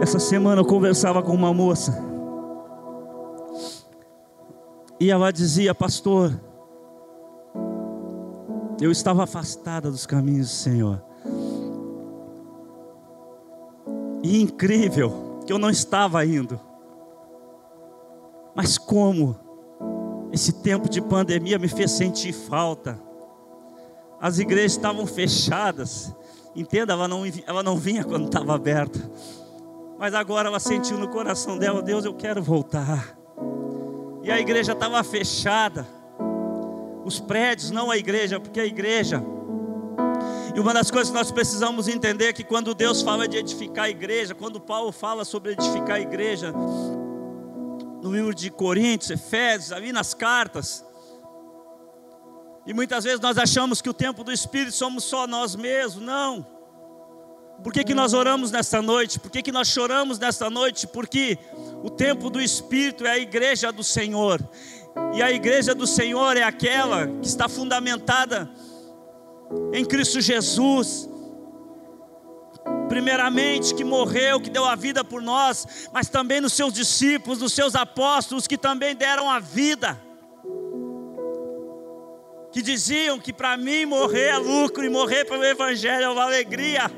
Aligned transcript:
Essa 0.00 0.18
semana 0.18 0.60
eu 0.60 0.64
conversava 0.64 1.22
com 1.22 1.32
uma 1.32 1.52
moça. 1.52 1.96
E 5.00 5.10
ela 5.10 5.32
dizia, 5.32 5.74
pastor, 5.74 6.32
eu 8.80 8.90
estava 8.90 9.24
afastada 9.24 9.90
dos 9.90 10.06
caminhos 10.06 10.48
do 10.48 10.54
Senhor. 10.54 11.02
E 14.22 14.40
incrível 14.40 15.40
que 15.46 15.52
eu 15.52 15.58
não 15.58 15.70
estava 15.70 16.24
indo. 16.24 16.58
Mas 18.54 18.78
como 18.78 19.36
esse 20.32 20.52
tempo 20.52 20.88
de 20.88 21.00
pandemia 21.00 21.58
me 21.58 21.68
fez 21.68 21.92
sentir 21.92 22.32
falta. 22.32 22.98
As 24.20 24.38
igrejas 24.38 24.72
estavam 24.72 25.06
fechadas. 25.06 26.14
Entenda, 26.54 26.92
ela 26.92 27.08
não, 27.08 27.22
ela 27.46 27.62
não 27.62 27.76
vinha 27.76 28.04
quando 28.04 28.26
estava 28.26 28.54
aberta. 28.54 29.00
Mas 29.98 30.14
agora 30.14 30.48
ela 30.48 30.60
sentiu 30.60 30.98
no 30.98 31.08
coração 31.08 31.58
dela: 31.58 31.82
Deus, 31.82 32.04
eu 32.04 32.14
quero 32.14 32.42
voltar. 32.42 33.16
E 34.22 34.30
a 34.30 34.38
igreja 34.40 34.72
estava 34.72 35.02
fechada. 35.02 35.86
Os 37.04 37.20
prédios, 37.20 37.70
não 37.70 37.90
a 37.90 37.98
igreja, 37.98 38.40
porque 38.40 38.60
a 38.60 38.64
igreja. 38.64 39.22
E 40.54 40.60
uma 40.60 40.72
das 40.72 40.90
coisas 40.90 41.10
que 41.10 41.16
nós 41.16 41.30
precisamos 41.32 41.88
entender 41.88 42.26
é 42.26 42.32
que 42.32 42.44
quando 42.44 42.74
Deus 42.74 43.02
fala 43.02 43.26
de 43.26 43.36
edificar 43.36 43.86
a 43.86 43.90
igreja, 43.90 44.34
quando 44.34 44.60
Paulo 44.60 44.92
fala 44.92 45.24
sobre 45.24 45.52
edificar 45.52 45.96
a 45.96 46.00
igreja, 46.00 46.52
no 48.02 48.12
livro 48.12 48.34
de 48.34 48.50
Coríntios, 48.50 49.10
Efésios, 49.10 49.72
ali 49.72 49.92
nas 49.92 50.14
cartas. 50.14 50.84
E 52.66 52.72
muitas 52.72 53.04
vezes 53.04 53.20
nós 53.20 53.36
achamos 53.36 53.82
que 53.82 53.90
o 53.90 53.94
tempo 53.94 54.22
do 54.22 54.32
Espírito 54.32 54.72
somos 54.72 55.04
só 55.04 55.26
nós 55.26 55.56
mesmos. 55.56 56.04
Não. 56.04 56.53
Por 57.62 57.72
que, 57.72 57.84
que 57.84 57.94
nós 57.94 58.12
oramos 58.12 58.50
nesta 58.50 58.82
noite? 58.82 59.18
Por 59.18 59.30
que, 59.30 59.42
que 59.42 59.52
nós 59.52 59.68
choramos 59.68 60.18
nesta 60.18 60.50
noite? 60.50 60.86
Porque 60.86 61.38
o 61.82 61.90
tempo 61.90 62.28
do 62.28 62.40
Espírito 62.40 63.06
é 63.06 63.10
a 63.10 63.18
igreja 63.18 63.72
do 63.72 63.82
Senhor. 63.82 64.40
E 65.14 65.22
a 65.22 65.30
igreja 65.30 65.74
do 65.74 65.86
Senhor 65.86 66.36
é 66.36 66.42
aquela 66.42 67.06
que 67.06 67.26
está 67.26 67.48
fundamentada 67.48 68.50
em 69.72 69.84
Cristo 69.84 70.20
Jesus 70.20 71.08
primeiramente 72.88 73.74
que 73.74 73.84
morreu, 73.84 74.40
que 74.40 74.50
deu 74.50 74.64
a 74.64 74.74
vida 74.74 75.02
por 75.02 75.20
nós, 75.20 75.88
mas 75.92 76.08
também 76.08 76.40
nos 76.40 76.52
seus 76.52 76.72
discípulos, 76.72 77.40
nos 77.40 77.52
seus 77.52 77.74
apóstolos 77.74 78.46
que 78.46 78.56
também 78.56 78.94
deram 78.94 79.28
a 79.28 79.38
vida. 79.40 80.00
Que 82.52 82.62
diziam 82.62 83.18
que 83.18 83.32
para 83.32 83.56
mim 83.56 83.84
morrer 83.84 84.28
é 84.28 84.38
lucro 84.38 84.84
e 84.84 84.88
morrer 84.88 85.24
pelo 85.24 85.44
Evangelho 85.44 86.04
é 86.04 86.08
uma 86.08 86.22
alegria. 86.22 86.90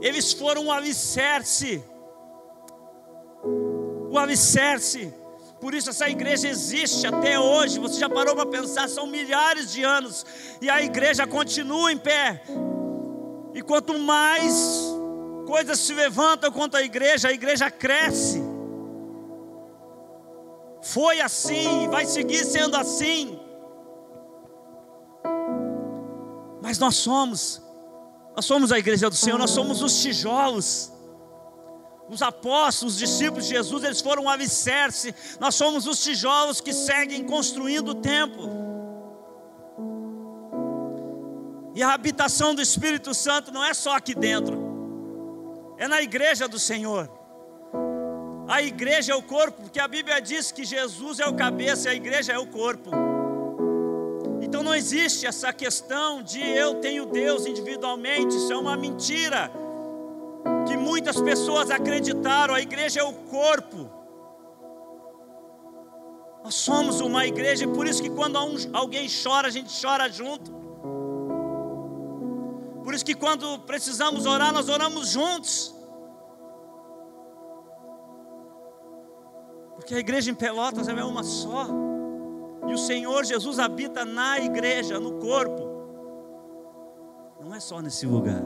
Eles 0.00 0.32
foram 0.32 0.66
um 0.66 0.72
alicerce, 0.72 1.82
o 4.10 4.18
alicerce. 4.18 5.12
Por 5.60 5.74
isso 5.74 5.90
essa 5.90 6.08
igreja 6.08 6.48
existe 6.48 7.06
até 7.06 7.38
hoje. 7.38 7.80
Você 7.80 7.98
já 7.98 8.08
parou 8.08 8.36
para 8.36 8.46
pensar? 8.46 8.88
São 8.88 9.06
milhares 9.06 9.72
de 9.72 9.82
anos 9.82 10.24
e 10.60 10.70
a 10.70 10.80
igreja 10.82 11.26
continua 11.26 11.92
em 11.92 11.98
pé. 11.98 12.42
E 13.54 13.60
quanto 13.60 13.98
mais 13.98 14.54
coisas 15.46 15.80
se 15.80 15.94
levantam 15.94 16.52
contra 16.52 16.80
a 16.80 16.82
igreja, 16.82 17.28
a 17.28 17.32
igreja 17.32 17.70
cresce. 17.70 18.40
Foi 20.82 21.20
assim, 21.20 21.88
vai 21.88 22.06
seguir 22.06 22.44
sendo 22.44 22.76
assim. 22.76 23.38
Mas 26.62 26.78
nós 26.78 26.96
somos, 26.96 27.62
nós 28.38 28.44
somos 28.44 28.70
a 28.70 28.78
igreja 28.78 29.10
do 29.10 29.16
Senhor, 29.16 29.36
nós 29.36 29.50
somos 29.50 29.82
os 29.82 30.00
tijolos. 30.00 30.92
Os 32.08 32.22
apóstolos, 32.22 32.94
os 32.94 32.98
discípulos 33.00 33.48
de 33.48 33.54
Jesus, 33.54 33.82
eles 33.82 34.00
foram 34.00 34.22
um 34.22 34.28
alicerce. 34.28 35.12
Nós 35.40 35.56
somos 35.56 35.88
os 35.88 36.00
tijolos 36.00 36.60
que 36.60 36.72
seguem 36.72 37.24
construindo 37.24 37.88
o 37.88 37.94
templo. 37.96 38.48
E 41.74 41.82
a 41.82 41.92
habitação 41.92 42.54
do 42.54 42.62
Espírito 42.62 43.12
Santo 43.12 43.50
não 43.50 43.64
é 43.64 43.74
só 43.74 43.96
aqui 43.96 44.14
dentro, 44.14 45.74
é 45.76 45.88
na 45.88 46.00
igreja 46.00 46.46
do 46.46 46.60
Senhor. 46.60 47.10
A 48.46 48.62
igreja 48.62 49.14
é 49.14 49.16
o 49.16 49.22
corpo, 49.22 49.62
porque 49.62 49.80
a 49.80 49.88
Bíblia 49.88 50.20
diz 50.20 50.52
que 50.52 50.64
Jesus 50.64 51.18
é 51.18 51.26
o 51.26 51.34
cabeça 51.34 51.88
e 51.88 51.90
a 51.90 51.94
igreja 51.96 52.34
é 52.34 52.38
o 52.38 52.46
corpo. 52.46 53.07
Então 54.48 54.62
não 54.62 54.74
existe 54.74 55.26
essa 55.26 55.52
questão 55.52 56.22
de 56.22 56.40
eu 56.40 56.76
tenho 56.76 57.04
Deus 57.04 57.44
individualmente, 57.44 58.34
isso 58.34 58.50
é 58.50 58.56
uma 58.56 58.78
mentira. 58.78 59.52
Que 60.66 60.74
muitas 60.74 61.20
pessoas 61.20 61.70
acreditaram, 61.70 62.54
a 62.54 62.60
igreja 62.62 63.00
é 63.00 63.02
o 63.02 63.12
corpo. 63.12 63.90
Nós 66.42 66.54
somos 66.54 67.02
uma 67.02 67.26
igreja 67.26 67.64
e 67.64 67.68
por 67.68 67.86
isso 67.86 68.02
que 68.02 68.08
quando 68.08 68.38
alguém 68.72 69.06
chora, 69.22 69.48
a 69.48 69.50
gente 69.50 69.70
chora 69.82 70.08
junto. 70.08 70.50
Por 72.82 72.94
isso 72.94 73.04
que 73.04 73.14
quando 73.14 73.58
precisamos 73.66 74.24
orar, 74.24 74.50
nós 74.50 74.70
oramos 74.70 75.10
juntos. 75.10 75.74
Porque 79.74 79.94
a 79.94 79.98
igreja 79.98 80.30
em 80.30 80.34
Pelotas 80.34 80.88
é 80.88 81.04
uma 81.04 81.22
só. 81.22 81.87
E 82.68 82.74
o 82.74 82.78
Senhor 82.78 83.24
Jesus 83.24 83.58
habita 83.58 84.04
na 84.04 84.38
igreja, 84.38 85.00
no 85.00 85.14
corpo. 85.14 85.68
Não 87.40 87.54
é 87.54 87.60
só 87.60 87.80
nesse 87.80 88.06
lugar. 88.06 88.42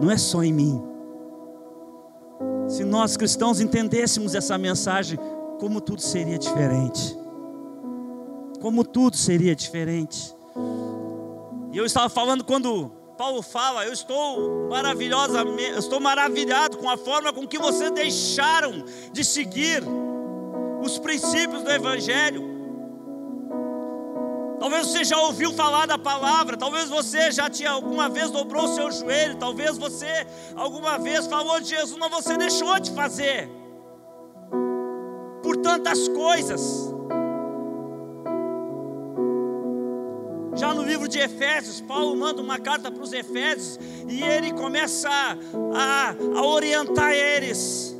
Não 0.00 0.10
é 0.10 0.16
só 0.16 0.42
em 0.42 0.52
mim. 0.52 0.82
Se 2.68 2.84
nós 2.84 3.16
cristãos 3.16 3.60
entendêssemos 3.60 4.34
essa 4.34 4.56
mensagem, 4.56 5.18
como 5.58 5.80
tudo 5.80 6.00
seria 6.00 6.38
diferente. 6.38 7.16
Como 8.60 8.84
tudo 8.84 9.16
seria 9.16 9.54
diferente. 9.54 10.34
E 11.72 11.76
eu 11.76 11.84
estava 11.84 12.08
falando 12.08 12.44
quando 12.44 12.90
Paulo 13.16 13.42
fala: 13.42 13.84
Eu 13.84 13.92
estou 13.92 14.68
maravilhosa, 14.68 15.40
eu 15.40 15.78
estou 15.78 16.00
maravilhado 16.00 16.78
com 16.78 16.88
a 16.88 16.96
forma 16.96 17.32
com 17.32 17.46
que 17.46 17.58
vocês 17.58 17.90
deixaram 17.90 18.84
de 19.12 19.24
seguir 19.24 19.82
os 20.82 20.98
princípios 20.98 21.62
do 21.62 21.70
Evangelho. 21.70 22.53
Talvez 24.64 24.86
você 24.86 25.04
já 25.04 25.18
ouviu 25.18 25.52
falar 25.52 25.84
da 25.84 25.98
palavra, 25.98 26.56
talvez 26.56 26.88
você 26.88 27.30
já 27.30 27.50
tinha 27.50 27.70
alguma 27.70 28.08
vez 28.08 28.30
dobrou 28.30 28.64
o 28.64 28.74
seu 28.74 28.90
joelho, 28.90 29.36
talvez 29.36 29.76
você 29.76 30.26
alguma 30.56 30.98
vez 30.98 31.26
falou 31.26 31.60
de 31.60 31.68
Jesus, 31.68 31.98
mas 31.98 32.10
você 32.10 32.34
deixou 32.38 32.80
de 32.80 32.90
fazer 32.92 33.50
por 35.42 35.58
tantas 35.58 36.08
coisas. 36.08 36.90
Já 40.54 40.72
no 40.72 40.82
livro 40.82 41.08
de 41.08 41.18
Efésios, 41.18 41.82
Paulo 41.82 42.16
manda 42.16 42.40
uma 42.40 42.58
carta 42.58 42.90
para 42.90 43.02
os 43.02 43.12
Efésios 43.12 43.78
e 44.08 44.22
ele 44.22 44.50
começa 44.54 45.10
a, 45.10 46.14
a, 46.38 46.42
orientar 46.42 47.12
eles. 47.12 47.94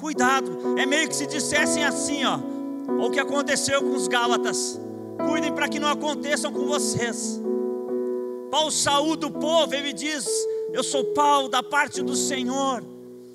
Cuidado, 0.00 0.76
é 0.76 0.84
meio 0.84 1.08
que 1.08 1.14
se 1.14 1.28
dissessem 1.28 1.84
assim, 1.84 2.24
ó, 2.24 2.40
o 3.00 3.10
que 3.10 3.20
aconteceu 3.20 3.80
com 3.82 3.94
os 3.94 4.08
Gálatas. 4.08 4.80
Cuidem 5.28 5.52
para 5.52 5.68
que 5.68 5.78
não 5.78 5.88
aconteçam 5.88 6.52
com 6.52 6.66
vocês. 6.66 7.40
Paulo 8.50 8.70
saúda 8.70 9.26
o 9.26 9.30
povo, 9.30 9.74
ele 9.74 9.92
diz: 9.92 10.26
Eu 10.72 10.82
sou 10.82 11.04
Paulo 11.12 11.48
da 11.48 11.62
parte 11.62 12.02
do 12.02 12.14
Senhor, 12.14 12.84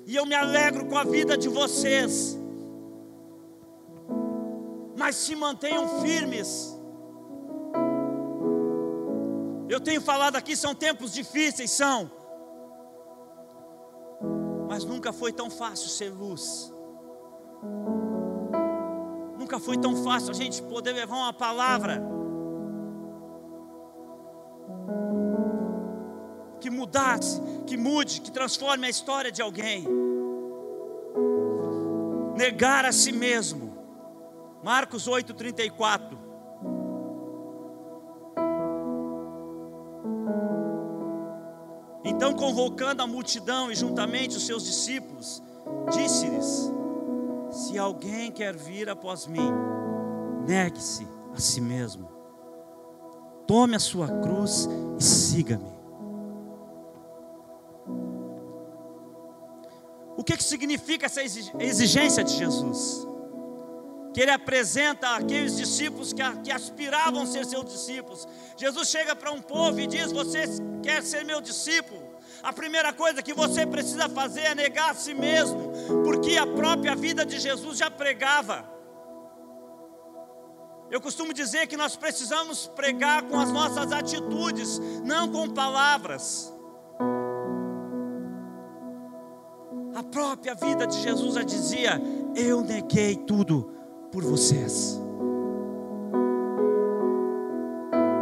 e 0.06 0.14
eu 0.14 0.26
me 0.26 0.34
alegro 0.34 0.86
com 0.86 0.96
a 0.96 1.04
vida 1.04 1.36
de 1.36 1.48
vocês. 1.48 2.38
Mas 4.96 5.16
se 5.16 5.34
mantenham 5.34 6.00
firmes 6.00 6.78
eu 9.78 9.80
tenho 9.80 10.00
falado 10.00 10.34
aqui, 10.34 10.56
são 10.56 10.74
tempos 10.74 11.12
difíceis, 11.12 11.70
são. 11.70 12.10
Mas 14.68 14.84
nunca 14.84 15.12
foi 15.12 15.32
tão 15.32 15.50
fácil 15.50 15.88
ser 15.88 16.10
luz. 16.10 16.72
Nunca 19.48 19.60
foi 19.60 19.78
tão 19.78 20.04
fácil 20.04 20.30
a 20.30 20.34
gente 20.34 20.60
poder 20.60 20.92
levar 20.92 21.16
uma 21.16 21.32
palavra 21.32 22.02
que 26.60 26.68
mudasse, 26.68 27.40
que 27.66 27.74
mude, 27.74 28.20
que 28.20 28.30
transforme 28.30 28.86
a 28.86 28.90
história 28.90 29.32
de 29.32 29.40
alguém. 29.40 29.86
Negar 32.36 32.84
a 32.84 32.92
si 32.92 33.10
mesmo. 33.10 33.72
Marcos 34.62 35.08
8:34. 35.08 36.18
Então, 42.04 42.34
convocando 42.34 43.02
a 43.02 43.06
multidão 43.06 43.72
e 43.72 43.74
juntamente 43.74 44.36
os 44.36 44.44
seus 44.44 44.62
discípulos, 44.62 45.42
disse-lhes: 45.90 46.70
se 47.50 47.78
alguém 47.78 48.30
quer 48.30 48.54
vir 48.54 48.88
após 48.88 49.26
mim, 49.26 49.50
negue-se 50.46 51.06
a 51.34 51.40
si 51.40 51.60
mesmo. 51.60 52.08
Tome 53.46 53.76
a 53.76 53.80
sua 53.80 54.08
cruz 54.20 54.68
e 54.98 55.02
siga-me. 55.02 55.78
O 60.16 60.24
que, 60.24 60.36
que 60.36 60.44
significa 60.44 61.06
essa 61.06 61.22
exigência 61.22 62.22
de 62.24 62.34
Jesus? 62.34 63.06
que 64.18 64.22
ele 64.22 64.32
apresenta 64.32 65.14
àqueles 65.14 65.56
discípulos 65.56 66.12
que, 66.12 66.22
que 66.42 66.50
aspiravam 66.50 67.24
ser 67.24 67.44
seus 67.44 67.64
discípulos. 67.66 68.26
Jesus 68.56 68.88
chega 68.88 69.14
para 69.14 69.30
um 69.30 69.40
povo 69.40 69.78
e 69.78 69.86
diz: 69.86 70.10
Você 70.10 70.44
quer 70.82 71.04
ser 71.04 71.24
meu 71.24 71.40
discípulo? 71.40 72.02
A 72.42 72.52
primeira 72.52 72.92
coisa 72.92 73.22
que 73.22 73.32
você 73.32 73.64
precisa 73.64 74.08
fazer 74.08 74.40
é 74.40 74.54
negar 74.56 74.90
a 74.90 74.94
si 74.94 75.14
mesmo 75.14 75.67
porque 76.04 76.36
a 76.36 76.46
própria 76.46 76.94
vida 76.94 77.24
de 77.24 77.38
Jesus 77.38 77.78
já 77.78 77.90
pregava. 77.90 78.68
Eu 80.90 81.00
costumo 81.00 81.34
dizer 81.34 81.66
que 81.66 81.76
nós 81.76 81.96
precisamos 81.96 82.66
pregar 82.68 83.22
com 83.24 83.38
as 83.38 83.52
nossas 83.52 83.92
atitudes, 83.92 84.80
não 85.04 85.30
com 85.30 85.50
palavras. 85.50 86.54
A 89.94 90.02
própria 90.02 90.54
vida 90.54 90.86
de 90.86 91.00
Jesus 91.02 91.34
já 91.34 91.42
dizia: 91.42 92.00
Eu 92.34 92.62
neguei 92.62 93.16
tudo 93.16 93.70
por 94.10 94.24
vocês. 94.24 95.07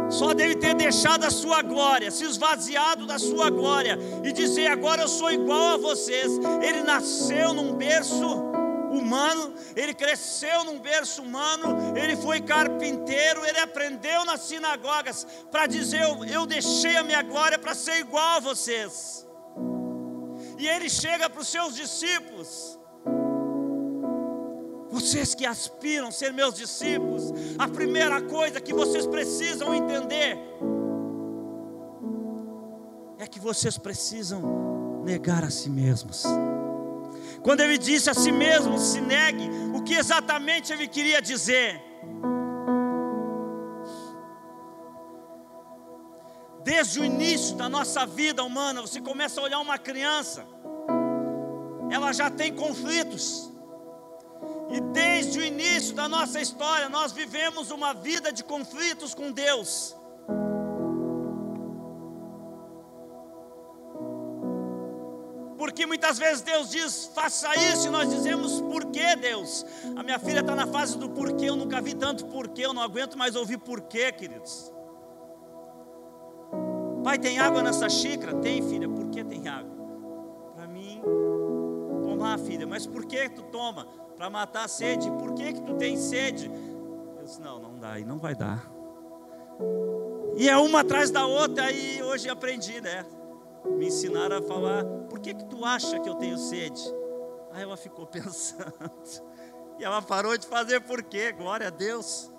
Só 0.09 0.33
dele 0.33 0.55
ter 0.55 0.73
deixado 0.73 1.25
a 1.25 1.29
sua 1.29 1.61
glória, 1.61 2.09
se 2.11 2.23
esvaziado 2.23 3.05
da 3.05 3.19
sua 3.19 3.49
glória 3.49 3.97
e 4.23 4.31
dizer: 4.31 4.67
Agora 4.67 5.01
eu 5.01 5.07
sou 5.07 5.31
igual 5.31 5.75
a 5.75 5.77
vocês. 5.77 6.31
Ele 6.61 6.81
nasceu 6.81 7.53
num 7.53 7.73
berço 7.73 8.25
humano, 8.91 9.53
ele 9.75 9.93
cresceu 9.93 10.63
num 10.63 10.79
berço 10.79 11.21
humano, 11.21 11.97
ele 11.97 12.15
foi 12.15 12.41
carpinteiro, 12.41 13.45
ele 13.45 13.59
aprendeu 13.59 14.25
nas 14.25 14.41
sinagogas 14.41 15.25
para 15.51 15.67
dizer: 15.67 16.01
eu, 16.01 16.23
eu 16.25 16.45
deixei 16.45 16.95
a 16.95 17.03
minha 17.03 17.21
glória 17.21 17.59
para 17.59 17.75
ser 17.75 17.99
igual 17.99 18.37
a 18.37 18.39
vocês. 18.39 19.27
E 20.57 20.67
ele 20.67 20.89
chega 20.89 21.29
para 21.29 21.41
os 21.41 21.47
seus 21.47 21.75
discípulos. 21.75 22.79
Vocês 24.97 25.35
que 25.35 25.45
aspiram 25.45 26.11
ser 26.11 26.33
meus 26.33 26.55
discípulos, 26.55 27.31
a 27.59 27.67
primeira 27.67 28.19
coisa 28.19 28.59
que 28.59 28.73
vocês 28.73 29.05
precisam 29.05 29.71
entender 29.71 30.35
é 33.19 33.27
que 33.27 33.39
vocês 33.39 33.77
precisam 33.77 35.03
negar 35.05 35.43
a 35.43 35.51
si 35.51 35.69
mesmos. 35.69 36.23
Quando 37.43 37.61
ele 37.61 37.77
disse 37.77 38.09
a 38.09 38.15
si 38.15 38.31
mesmo, 38.31 38.79
se 38.79 38.99
negue, 38.99 39.47
o 39.75 39.83
que 39.83 39.93
exatamente 39.93 40.73
ele 40.73 40.87
queria 40.87 41.21
dizer? 41.21 41.79
Desde 46.63 46.99
o 46.99 47.05
início 47.05 47.55
da 47.55 47.69
nossa 47.69 48.03
vida 48.03 48.43
humana, 48.43 48.81
você 48.81 48.99
começa 48.99 49.39
a 49.39 49.43
olhar 49.43 49.59
uma 49.59 49.77
criança, 49.77 50.43
ela 51.91 52.11
já 52.11 52.31
tem 52.31 52.51
conflitos. 52.51 53.55
E 54.69 54.81
desde 54.81 55.39
o 55.39 55.43
início 55.43 55.95
da 55.95 56.09
nossa 56.09 56.41
história, 56.41 56.89
nós 56.89 57.11
vivemos 57.11 57.71
uma 57.71 57.93
vida 57.93 58.31
de 58.31 58.43
conflitos 58.43 59.13
com 59.13 59.31
Deus. 59.31 59.95
Porque 65.57 65.85
muitas 65.85 66.17
vezes 66.17 66.41
Deus 66.41 66.69
diz, 66.69 67.11
faça 67.13 67.53
isso, 67.55 67.87
e 67.87 67.89
nós 67.89 68.09
dizemos, 68.09 68.61
por 68.61 68.85
que 68.85 69.15
Deus? 69.15 69.65
A 69.95 70.03
minha 70.03 70.19
filha 70.19 70.41
está 70.41 70.55
na 70.55 70.67
fase 70.67 70.97
do 70.97 71.09
porquê, 71.09 71.49
eu 71.49 71.55
nunca 71.55 71.81
vi 71.81 71.93
tanto 71.93 72.25
porquê, 72.25 72.65
eu 72.65 72.73
não 72.73 72.81
aguento 72.81 73.17
mais 73.17 73.35
ouvir 73.35 73.57
porquê, 73.57 74.11
queridos. 74.11 74.71
Pai, 77.03 77.17
tem 77.17 77.39
água 77.39 77.63
nessa 77.63 77.89
xícara? 77.89 78.35
Tem, 78.35 78.61
filha, 78.61 78.87
por 78.87 79.09
que 79.09 79.23
tem 79.23 79.47
água? 79.47 79.75
Para 80.55 80.67
mim, 80.67 81.01
tomar, 82.03 82.37
filha, 82.37 82.67
mas 82.67 82.85
por 82.85 83.05
que 83.05 83.29
tu 83.29 83.43
toma? 83.43 83.87
Para 84.17 84.29
matar 84.29 84.65
a 84.65 84.67
sede, 84.67 85.09
por 85.11 85.33
que, 85.33 85.53
que 85.53 85.61
tu 85.61 85.75
tem 85.75 85.95
sede? 85.95 86.51
Eu 87.17 87.23
disse, 87.23 87.39
não, 87.39 87.59
não 87.59 87.77
dá, 87.77 87.99
e 87.99 88.03
não 88.05 88.17
vai 88.17 88.35
dar. 88.35 88.69
E 90.35 90.49
é 90.49 90.57
uma 90.57 90.81
atrás 90.81 91.11
da 91.11 91.25
outra, 91.25 91.71
e 91.71 92.01
hoje 92.01 92.29
aprendi, 92.29 92.81
né? 92.81 93.05
me 93.75 93.87
ensinaram 93.87 94.37
a 94.37 94.41
falar: 94.41 94.85
por 95.09 95.19
que, 95.19 95.33
que 95.33 95.45
tu 95.45 95.63
acha 95.65 95.99
que 95.99 96.07
eu 96.07 96.15
tenho 96.15 96.37
sede? 96.37 96.81
Aí 97.51 97.63
ela 97.63 97.77
ficou 97.77 98.05
pensando. 98.07 98.91
E 99.79 99.83
ela 99.83 100.01
parou 100.01 100.37
de 100.37 100.47
fazer 100.47 100.81
porquê, 100.81 101.31
glória 101.31 101.67
a 101.67 101.69
Deus. 101.69 102.31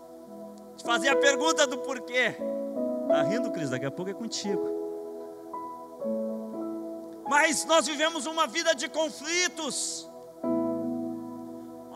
De 0.76 0.84
fazer 0.84 1.08
a 1.08 1.16
pergunta 1.16 1.66
do 1.66 1.78
porquê. 1.78 2.36
Está 3.02 3.22
rindo, 3.22 3.50
Cris? 3.52 3.70
Daqui 3.70 3.86
a 3.86 3.90
pouco 3.90 4.10
é 4.10 4.14
contigo. 4.14 4.76
Mas 7.28 7.64
nós 7.64 7.86
vivemos 7.86 8.26
uma 8.26 8.46
vida 8.46 8.74
de 8.74 8.88
conflitos, 8.88 10.10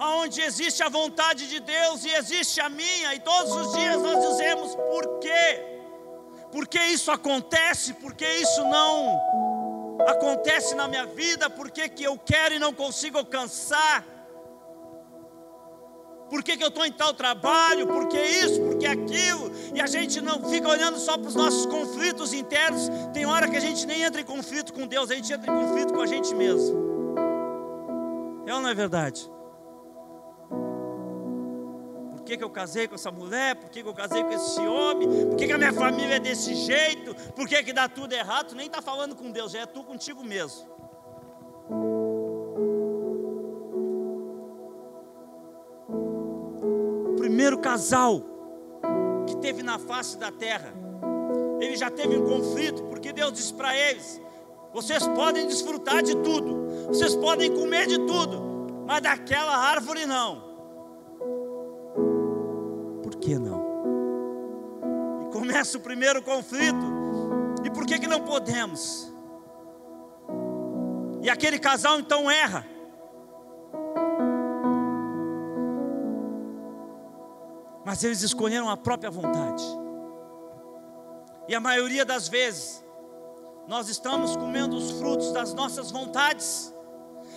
onde 0.05 0.41
existe 0.41 0.83
a 0.83 0.89
vontade 0.89 1.49
de 1.49 1.61
Deus 1.61 2.05
e 2.05 2.11
existe 2.11 2.61
a 2.61 2.69
minha, 2.69 3.15
e 3.15 3.21
todos 3.21 3.53
os 3.55 3.73
dias 3.73 4.01
nós 4.01 4.29
dizemos 4.29 4.75
por 4.75 5.19
quê? 5.19 5.73
por 6.53 6.69
que 6.69 6.79
isso 6.79 7.11
acontece, 7.11 7.95
por 7.95 8.13
que 8.15 8.27
isso 8.27 8.63
não 8.67 9.19
acontece 10.07 10.75
na 10.75 10.87
minha 10.87 11.07
vida, 11.07 11.49
por 11.49 11.71
que, 11.71 11.89
que 11.89 12.05
eu 12.05 12.19
quero 12.19 12.55
e 12.55 12.59
não 12.59 12.75
consigo 12.75 13.17
alcançar, 13.17 14.05
por 16.29 16.43
que, 16.43 16.57
que 16.57 16.63
eu 16.63 16.69
estou 16.69 16.85
em 16.85 16.93
tal 16.93 17.15
trabalho, 17.15 17.87
por 17.87 18.07
que 18.07 18.21
isso, 18.21 18.61
por 18.61 18.77
que 18.77 18.87
aquilo, 18.87 19.51
e 19.75 19.81
a 19.81 19.87
gente 19.87 20.21
não 20.21 20.47
fica 20.51 20.69
olhando 20.69 20.99
só 20.99 21.17
para 21.17 21.29
os 21.29 21.35
nossos 21.35 21.65
conflitos 21.65 22.35
internos, 22.35 22.91
tem 23.15 23.25
hora 23.25 23.49
que 23.49 23.57
a 23.57 23.61
gente 23.61 23.87
nem 23.87 24.03
entra 24.03 24.21
em 24.21 24.25
conflito 24.25 24.75
com 24.75 24.87
Deus, 24.87 25.11
a 25.11 25.15
gente 25.15 25.33
entra 25.33 25.51
em 25.51 25.59
conflito 25.59 25.95
com 25.95 26.03
a 26.03 26.07
gente 26.07 26.35
mesmo. 26.35 26.83
É 28.47 28.55
ou 28.55 28.61
não 28.61 28.69
é 28.69 28.75
verdade? 28.75 29.31
Que, 32.33 32.39
que 32.39 32.45
eu 32.45 32.51
casei 32.51 32.89
com 32.89 32.95
essa 32.95 33.11
mulher, 33.11 33.57
por 33.57 33.69
que, 33.69 33.83
que 33.83 33.89
eu 33.89 33.95
casei 33.95 34.23
com 34.23 34.31
esse 34.31 34.61
homem, 34.61 35.09
por 35.27 35.37
que, 35.37 35.47
que 35.47 35.53
a 35.53 35.59
minha 35.59 35.73
família 35.73 36.17
é 36.17 36.21
desse 36.21 36.55
jeito, 36.55 37.15
por 37.33 37.47
que, 37.47 37.63
que 37.63 37.73
dá 37.73 37.89
tudo 37.89 38.13
errado, 38.13 38.49
tu 38.49 38.55
nem 38.55 38.67
está 38.67 38.81
falando 38.81 39.15
com 39.15 39.31
Deus, 39.31 39.53
já 39.53 39.61
é 39.61 39.67
tu 39.67 39.85
contigo 39.85 40.25
mesmo. 40.25 40.67
O 47.11 47.17
primeiro 47.17 47.59
casal 47.59 48.23
que 49.27 49.37
teve 49.37 49.63
na 49.63 49.79
face 49.79 50.17
da 50.17 50.33
terra, 50.33 50.73
ele 51.61 51.77
já 51.77 51.91
teve 51.91 52.17
um 52.17 52.27
conflito, 52.27 52.83
porque 52.85 53.13
Deus 53.13 53.33
disse 53.33 53.53
para 53.53 53.77
eles: 53.77 54.21
vocês 54.73 55.07
podem 55.09 55.47
desfrutar 55.47 56.03
de 56.03 56.17
tudo, 56.17 56.87
vocês 56.89 57.15
podem 57.15 57.53
comer 57.53 57.87
de 57.87 57.99
tudo, 57.99 58.85
mas 58.87 59.03
daquela 59.03 59.55
árvore 59.55 60.07
não 60.07 60.52
que 63.23 63.39
não? 63.39 63.63
E 65.23 65.33
começa 65.33 65.79
o 65.79 65.81
primeiro 65.81 66.21
conflito. 66.23 67.03
E 67.65 67.71
por 67.71 67.87
que, 67.87 67.99
que 67.99 68.07
não 68.07 68.21
podemos? 68.21 69.11
E 71.23 71.31
aquele 71.31 71.59
casal 71.59 72.01
então 72.01 72.31
erra. 72.31 72.67
Mas 77.85 78.03
eles 78.03 78.23
escolheram 78.23 78.69
a 78.69 78.77
própria 78.77 79.11
vontade. 79.11 79.63
E 81.49 81.55
a 81.55 81.61
maioria 81.61 82.05
das 82.05 82.29
vezes, 82.29 82.85
nós 83.69 83.89
estamos 83.89 84.37
comendo 84.37 84.77
os 84.77 84.91
frutos 84.93 85.33
das 85.33 85.55
nossas 85.55 85.91
vontades. 85.91 86.73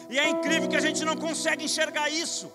E 0.10 0.18
é 0.18 0.30
incrível 0.30 0.70
que 0.70 0.75
a 0.75 0.82
gente 0.82 1.04
não 1.06 1.15
consegue 1.15 1.65
enxergar 1.65 2.10
isso. 2.10 2.51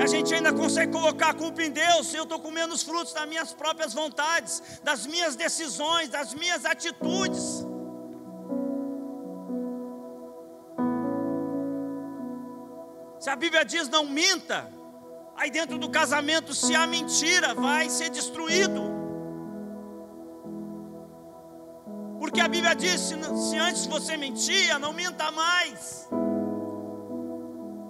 A 0.00 0.06
gente 0.06 0.34
ainda 0.34 0.52
consegue 0.52 0.92
colocar 0.92 1.30
a 1.30 1.34
culpa 1.34 1.62
em 1.62 1.70
Deus. 1.70 2.12
Eu 2.12 2.24
estou 2.24 2.40
comendo 2.40 2.74
os 2.74 2.82
frutos 2.82 3.12
das 3.12 3.28
minhas 3.28 3.52
próprias 3.52 3.94
vontades, 3.94 4.80
das 4.82 5.06
minhas 5.06 5.36
decisões, 5.36 6.08
das 6.08 6.34
minhas 6.34 6.64
atitudes. 6.64 7.64
Se 13.18 13.30
a 13.30 13.36
Bíblia 13.36 13.64
diz 13.64 13.88
não 13.88 14.04
minta, 14.04 14.70
aí 15.34 15.50
dentro 15.50 15.78
do 15.78 15.88
casamento, 15.88 16.52
se 16.52 16.74
há 16.74 16.86
mentira, 16.86 17.54
vai 17.54 17.88
ser 17.88 18.10
destruído. 18.10 18.92
Porque 22.18 22.40
a 22.40 22.48
Bíblia 22.48 22.74
diz: 22.74 23.00
se 23.00 23.58
antes 23.58 23.86
você 23.86 24.16
mentia, 24.16 24.78
não 24.78 24.92
minta 24.92 25.30
mais. 25.30 26.08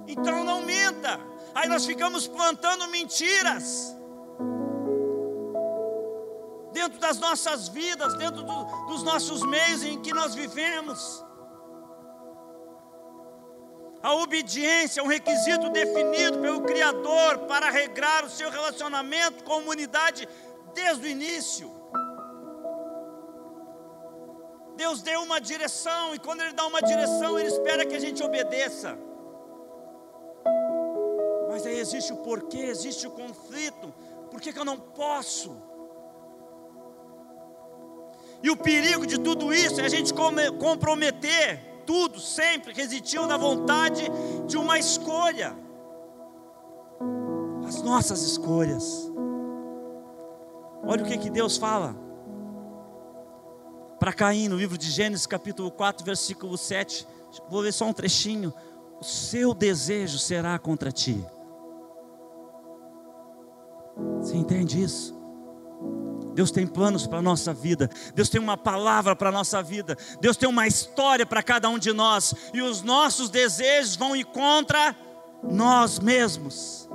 Então 0.06 0.44
não 0.44 0.60
minta. 0.60 1.18
Aí 1.54 1.68
nós 1.68 1.86
ficamos 1.86 2.26
plantando 2.26 2.88
mentiras 2.88 3.94
dentro 6.72 6.98
das 6.98 7.18
nossas 7.18 7.68
vidas, 7.68 8.14
dentro 8.14 8.42
do, 8.42 8.64
dos 8.86 9.02
nossos 9.04 9.42
meios 9.42 9.84
em 9.84 10.02
que 10.02 10.12
nós 10.12 10.34
vivemos. 10.34 11.24
A 14.02 14.12
obediência 14.16 15.00
é 15.00 15.02
um 15.02 15.06
requisito 15.06 15.70
definido 15.70 16.38
pelo 16.40 16.62
Criador 16.62 17.38
para 17.46 17.70
regrar 17.70 18.24
o 18.24 18.28
seu 18.28 18.50
relacionamento 18.50 19.44
com 19.44 19.52
a 19.52 19.56
humanidade 19.56 20.28
desde 20.74 21.06
o 21.06 21.08
início. 21.08 21.72
Deus 24.76 25.00
deu 25.00 25.22
uma 25.22 25.40
direção, 25.40 26.14
e 26.14 26.18
quando 26.18 26.42
Ele 26.42 26.52
dá 26.52 26.66
uma 26.66 26.82
direção, 26.82 27.38
Ele 27.38 27.48
espera 27.48 27.86
que 27.86 27.94
a 27.94 28.00
gente 28.00 28.22
obedeça. 28.22 28.98
Mas 31.54 31.64
aí 31.66 31.78
existe 31.78 32.12
o 32.12 32.16
porquê, 32.16 32.62
existe 32.62 33.06
o 33.06 33.12
conflito. 33.12 33.94
Por 34.28 34.40
que, 34.40 34.52
que 34.52 34.58
eu 34.58 34.64
não 34.64 34.76
posso? 34.76 35.56
E 38.42 38.50
o 38.50 38.56
perigo 38.56 39.06
de 39.06 39.20
tudo 39.20 39.54
isso 39.54 39.80
é 39.80 39.84
a 39.84 39.88
gente 39.88 40.12
comprometer 40.58 41.84
tudo, 41.86 42.18
sempre 42.18 42.72
residiu 42.72 43.24
na 43.28 43.36
vontade 43.36 44.02
de 44.48 44.56
uma 44.56 44.80
escolha. 44.80 45.56
As 47.68 47.80
nossas 47.82 48.22
escolhas. 48.22 49.08
Olha 50.82 51.04
o 51.04 51.06
que, 51.06 51.16
que 51.16 51.30
Deus 51.30 51.56
fala 51.56 51.94
para 54.00 54.12
Caim 54.12 54.48
no 54.48 54.56
livro 54.56 54.76
de 54.76 54.90
Gênesis, 54.90 55.24
capítulo 55.24 55.70
4, 55.70 56.04
versículo 56.04 56.58
7. 56.58 57.06
Vou 57.48 57.60
ler 57.60 57.72
só 57.72 57.84
um 57.86 57.92
trechinho. 57.92 58.52
O 59.00 59.04
seu 59.04 59.54
desejo 59.54 60.18
será 60.18 60.58
contra 60.58 60.90
ti. 60.90 61.24
Você 64.24 64.38
entende 64.38 64.82
isso? 64.82 65.14
Deus 66.34 66.50
tem 66.50 66.66
planos 66.66 67.06
para 67.06 67.18
a 67.18 67.22
nossa 67.22 67.52
vida, 67.52 67.90
Deus 68.14 68.30
tem 68.30 68.40
uma 68.40 68.56
palavra 68.56 69.14
para 69.14 69.28
a 69.28 69.32
nossa 69.32 69.62
vida, 69.62 69.96
Deus 70.18 70.36
tem 70.36 70.48
uma 70.48 70.66
história 70.66 71.26
para 71.26 71.42
cada 71.42 71.68
um 71.68 71.78
de 71.78 71.92
nós, 71.92 72.34
e 72.52 72.60
os 72.60 72.82
nossos 72.82 73.28
desejos 73.28 73.94
vão 73.94 74.16
ir 74.16 74.24
contra 74.24 74.96
nós 75.42 76.00
mesmos, 76.00 76.88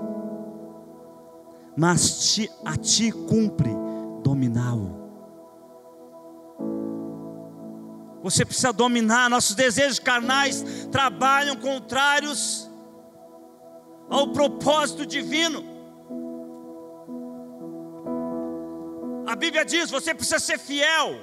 mas 1.77 2.33
ti, 2.33 2.51
a 2.65 2.75
ti 2.75 3.11
cumpre 3.11 3.69
dominá-lo. 4.23 4.99
Você 8.23 8.43
precisa 8.43 8.73
dominar, 8.73 9.29
nossos 9.29 9.55
desejos 9.55 9.99
carnais 9.99 10.65
trabalham 10.91 11.55
contrários 11.55 12.69
ao 14.09 14.29
propósito 14.33 15.05
divino. 15.05 15.78
Bíblia 19.39 19.63
diz: 19.63 19.89
você 19.89 20.13
precisa 20.13 20.37
ser 20.37 20.59
fiel. 20.59 21.15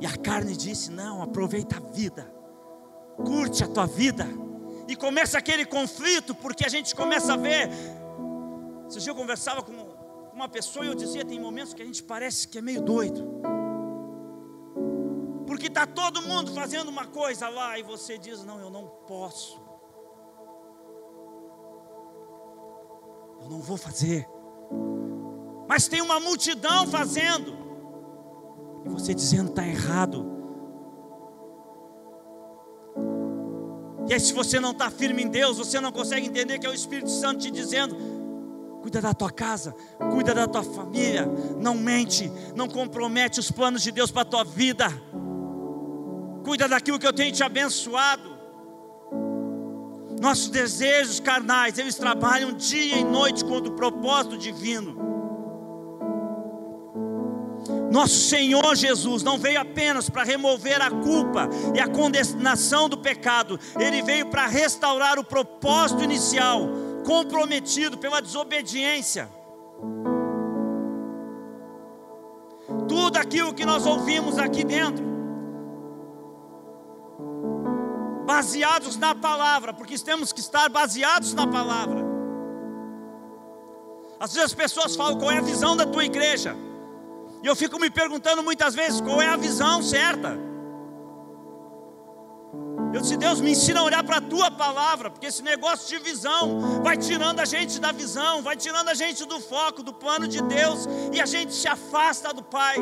E 0.00 0.06
a 0.06 0.16
carne 0.16 0.56
disse: 0.56 0.90
não, 0.90 1.22
aproveita 1.22 1.76
a 1.76 1.92
vida, 1.92 2.32
curte 3.16 3.62
a 3.62 3.68
tua 3.68 3.86
vida. 3.86 4.26
E 4.88 4.96
começa 4.96 5.36
aquele 5.36 5.66
conflito, 5.66 6.34
porque 6.34 6.64
a 6.64 6.68
gente 6.68 6.94
começa 6.94 7.34
a 7.34 7.36
ver. 7.36 7.68
Dia 8.88 9.10
eu 9.10 9.14
conversava 9.14 9.62
com 9.62 9.72
uma 10.32 10.48
pessoa 10.48 10.84
e 10.84 10.88
eu 10.88 10.94
dizia: 10.94 11.24
tem 11.24 11.38
momentos 11.38 11.74
que 11.74 11.82
a 11.82 11.84
gente 11.84 12.02
parece 12.02 12.48
que 12.48 12.58
é 12.58 12.62
meio 12.62 12.80
doido. 12.80 13.22
Porque 15.46 15.66
está 15.66 15.86
todo 15.86 16.22
mundo 16.22 16.54
fazendo 16.54 16.88
uma 16.88 17.06
coisa 17.06 17.50
lá 17.50 17.78
e 17.78 17.82
você 17.82 18.16
diz: 18.16 18.42
não, 18.44 18.58
eu 18.58 18.70
não 18.70 18.86
posso. 19.06 19.60
Eu 23.42 23.48
não 23.50 23.60
vou 23.60 23.76
fazer 23.76 24.26
mas 25.68 25.86
tem 25.86 26.00
uma 26.00 26.18
multidão 26.18 26.86
fazendo, 26.86 27.54
e 28.86 28.88
você 28.88 29.12
dizendo 29.12 29.50
está 29.50 29.66
errado. 29.66 30.38
E 34.08 34.14
aí, 34.14 34.18
se 34.18 34.32
você 34.32 34.58
não 34.58 34.70
está 34.70 34.90
firme 34.90 35.22
em 35.22 35.28
Deus, 35.28 35.58
você 35.58 35.78
não 35.78 35.92
consegue 35.92 36.26
entender 36.26 36.58
que 36.58 36.66
é 36.66 36.70
o 36.70 36.74
Espírito 36.74 37.10
Santo 37.10 37.40
te 37.40 37.50
dizendo: 37.50 37.94
cuida 38.80 39.02
da 39.02 39.12
tua 39.12 39.30
casa, 39.30 39.74
cuida 40.10 40.34
da 40.34 40.48
tua 40.48 40.62
família, 40.62 41.28
não 41.58 41.74
mente, 41.74 42.32
não 42.56 42.66
compromete 42.66 43.38
os 43.38 43.50
planos 43.50 43.82
de 43.82 43.92
Deus 43.92 44.10
para 44.10 44.22
a 44.22 44.24
tua 44.24 44.44
vida, 44.44 44.86
cuida 46.42 46.66
daquilo 46.66 46.98
que 46.98 47.06
eu 47.06 47.12
tenho 47.12 47.30
te 47.30 47.44
abençoado. 47.44 48.38
Nossos 50.18 50.48
desejos 50.48 51.20
carnais, 51.20 51.78
eles 51.78 51.94
trabalham 51.94 52.52
dia 52.52 52.96
e 52.96 53.04
noite 53.04 53.44
contra 53.44 53.70
o 53.70 53.76
propósito 53.76 54.38
divino. 54.38 55.17
Nosso 57.90 58.28
Senhor 58.28 58.74
Jesus 58.76 59.22
não 59.22 59.38
veio 59.38 59.60
apenas 59.60 60.10
para 60.10 60.22
remover 60.22 60.80
a 60.80 60.90
culpa 60.90 61.48
e 61.74 61.80
a 61.80 61.88
condenação 61.88 62.88
do 62.88 62.98
pecado, 62.98 63.58
ele 63.78 64.02
veio 64.02 64.26
para 64.26 64.46
restaurar 64.46 65.18
o 65.18 65.24
propósito 65.24 66.02
inicial, 66.02 66.68
comprometido 67.04 67.96
pela 67.96 68.20
desobediência. 68.20 69.28
Tudo 72.86 73.16
aquilo 73.16 73.54
que 73.54 73.64
nós 73.64 73.86
ouvimos 73.86 74.38
aqui 74.38 74.64
dentro, 74.64 75.04
baseados 78.26 78.98
na 78.98 79.14
palavra, 79.14 79.72
porque 79.72 79.98
temos 79.98 80.32
que 80.32 80.40
estar 80.40 80.68
baseados 80.68 81.32
na 81.32 81.46
palavra. 81.46 82.06
Às 84.20 84.34
vezes 84.34 84.50
as 84.50 84.54
pessoas 84.54 84.94
falam 84.94 85.18
qual 85.18 85.30
é 85.30 85.38
a 85.38 85.42
visão 85.42 85.74
da 85.74 85.86
tua 85.86 86.04
igreja. 86.04 86.54
E 87.42 87.46
eu 87.46 87.54
fico 87.54 87.78
me 87.78 87.90
perguntando 87.90 88.42
muitas 88.42 88.74
vezes 88.74 89.00
qual 89.00 89.22
é 89.22 89.28
a 89.28 89.36
visão 89.36 89.82
certa. 89.82 90.48
Eu 92.92 93.02
disse, 93.02 93.16
Deus, 93.16 93.40
me 93.40 93.50
ensina 93.50 93.80
a 93.80 93.84
olhar 93.84 94.02
para 94.02 94.16
a 94.16 94.20
tua 94.20 94.50
palavra, 94.50 95.10
porque 95.10 95.26
esse 95.26 95.42
negócio 95.42 95.86
de 95.88 96.02
visão 96.02 96.82
vai 96.82 96.96
tirando 96.96 97.40
a 97.40 97.44
gente 97.44 97.78
da 97.78 97.92
visão, 97.92 98.42
vai 98.42 98.56
tirando 98.56 98.88
a 98.88 98.94
gente 98.94 99.26
do 99.26 99.38
foco, 99.40 99.82
do 99.82 99.92
plano 99.92 100.26
de 100.26 100.42
Deus, 100.42 100.88
e 101.12 101.20
a 101.20 101.26
gente 101.26 101.52
se 101.52 101.68
afasta 101.68 102.32
do 102.32 102.42
Pai. 102.42 102.78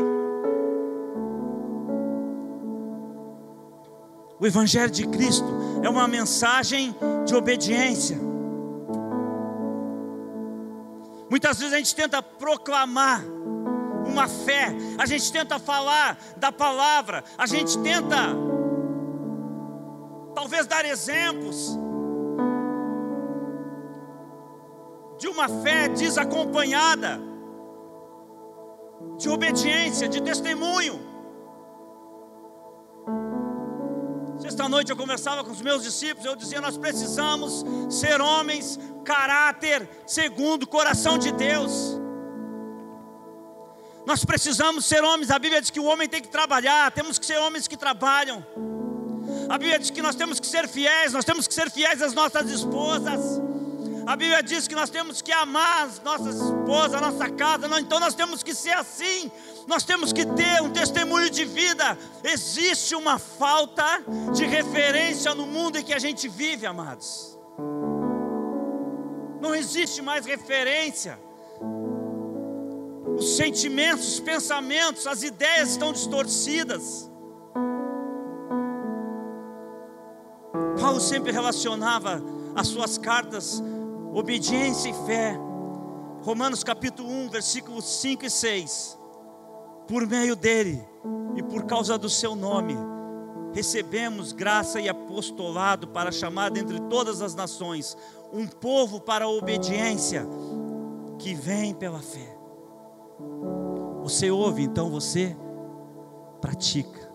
O 4.38 4.46
Evangelho 4.46 4.90
de 4.90 5.06
Cristo 5.08 5.48
é 5.82 5.88
uma 5.88 6.06
mensagem 6.06 6.94
de 7.24 7.34
obediência. 7.34 8.18
Muitas 11.28 11.58
vezes 11.58 11.74
a 11.74 11.78
gente 11.78 11.94
tenta 11.94 12.22
proclamar 12.22 13.24
uma 14.06 14.28
fé, 14.28 14.74
a 14.98 15.06
gente 15.06 15.30
tenta 15.32 15.58
falar 15.58 16.18
da 16.36 16.52
palavra, 16.52 17.24
a 17.36 17.46
gente 17.46 17.78
tenta 17.78 18.16
talvez 20.34 20.66
dar 20.66 20.84
exemplos 20.84 21.78
de 25.18 25.28
uma 25.28 25.48
fé 25.48 25.88
desacompanhada, 25.88 27.20
de 29.18 29.28
obediência, 29.28 30.08
de 30.08 30.20
testemunho. 30.20 31.00
Sexta 34.38 34.68
noite 34.68 34.90
eu 34.90 34.96
conversava 34.96 35.42
com 35.42 35.50
os 35.50 35.62
meus 35.62 35.82
discípulos, 35.82 36.26
eu 36.26 36.36
dizia: 36.36 36.60
nós 36.60 36.76
precisamos 36.76 37.64
ser 37.88 38.20
homens, 38.20 38.78
caráter 39.04 39.88
segundo 40.06 40.64
o 40.64 40.68
coração 40.68 41.16
de 41.16 41.32
Deus. 41.32 41.98
Nós 44.06 44.24
precisamos 44.24 44.86
ser 44.86 45.02
homens. 45.02 45.32
A 45.32 45.38
Bíblia 45.38 45.60
diz 45.60 45.68
que 45.68 45.80
o 45.80 45.84
homem 45.84 46.08
tem 46.08 46.22
que 46.22 46.28
trabalhar, 46.28 46.92
temos 46.92 47.18
que 47.18 47.26
ser 47.26 47.38
homens 47.38 47.66
que 47.66 47.76
trabalham. 47.76 48.46
A 49.48 49.58
Bíblia 49.58 49.80
diz 49.80 49.90
que 49.90 50.00
nós 50.00 50.14
temos 50.14 50.38
que 50.38 50.46
ser 50.46 50.68
fiéis, 50.68 51.12
nós 51.12 51.24
temos 51.24 51.48
que 51.48 51.52
ser 51.52 51.68
fiéis 51.68 52.00
às 52.00 52.14
nossas 52.14 52.48
esposas. 52.48 53.20
A 54.06 54.14
Bíblia 54.14 54.40
diz 54.44 54.68
que 54.68 54.74
nós 54.76 54.88
temos 54.88 55.20
que 55.20 55.32
amar 55.32 55.86
as 55.86 56.00
nossas 56.00 56.36
esposas, 56.36 56.94
a 56.94 57.00
nossa 57.00 57.28
casa, 57.28 57.66
então 57.80 57.98
nós 57.98 58.14
temos 58.14 58.44
que 58.44 58.54
ser 58.54 58.74
assim, 58.74 59.28
nós 59.66 59.82
temos 59.82 60.12
que 60.12 60.24
ter 60.24 60.62
um 60.62 60.70
testemunho 60.70 61.28
de 61.28 61.44
vida. 61.44 61.98
Existe 62.22 62.94
uma 62.94 63.18
falta 63.18 64.04
de 64.32 64.46
referência 64.46 65.34
no 65.34 65.44
mundo 65.44 65.78
em 65.78 65.82
que 65.82 65.92
a 65.92 65.98
gente 65.98 66.28
vive, 66.28 66.64
amados. 66.64 67.36
Não 69.40 69.52
existe 69.52 70.00
mais 70.00 70.24
referência 70.24 71.25
os 73.26 73.36
sentimentos, 73.36 74.06
os 74.06 74.20
pensamentos, 74.20 75.04
as 75.04 75.24
ideias 75.24 75.70
estão 75.70 75.92
distorcidas. 75.92 77.10
Paulo 80.80 81.00
sempre 81.00 81.32
relacionava 81.32 82.22
as 82.54 82.68
suas 82.68 82.96
cartas 82.96 83.60
obediência 84.14 84.90
e 84.90 85.06
fé. 85.06 85.36
Romanos 86.22 86.62
capítulo 86.62 87.10
1, 87.10 87.28
versículos 87.28 87.84
5 88.00 88.26
e 88.26 88.30
6. 88.30 88.96
Por 89.88 90.06
meio 90.06 90.36
dele 90.36 90.80
e 91.34 91.42
por 91.42 91.64
causa 91.64 91.98
do 91.98 92.08
seu 92.08 92.36
nome, 92.36 92.76
recebemos 93.52 94.32
graça 94.32 94.80
e 94.80 94.88
apostolado 94.88 95.88
para 95.88 96.12
chamar 96.12 96.50
dentre 96.50 96.80
todas 96.82 97.20
as 97.20 97.34
nações 97.34 97.96
um 98.32 98.46
povo 98.46 99.00
para 99.00 99.24
a 99.24 99.28
obediência 99.28 100.24
que 101.18 101.34
vem 101.34 101.74
pela 101.74 102.00
fé. 102.00 102.35
Você 104.02 104.30
ouve, 104.30 104.62
então 104.62 104.90
você 104.90 105.36
pratica. 106.40 107.10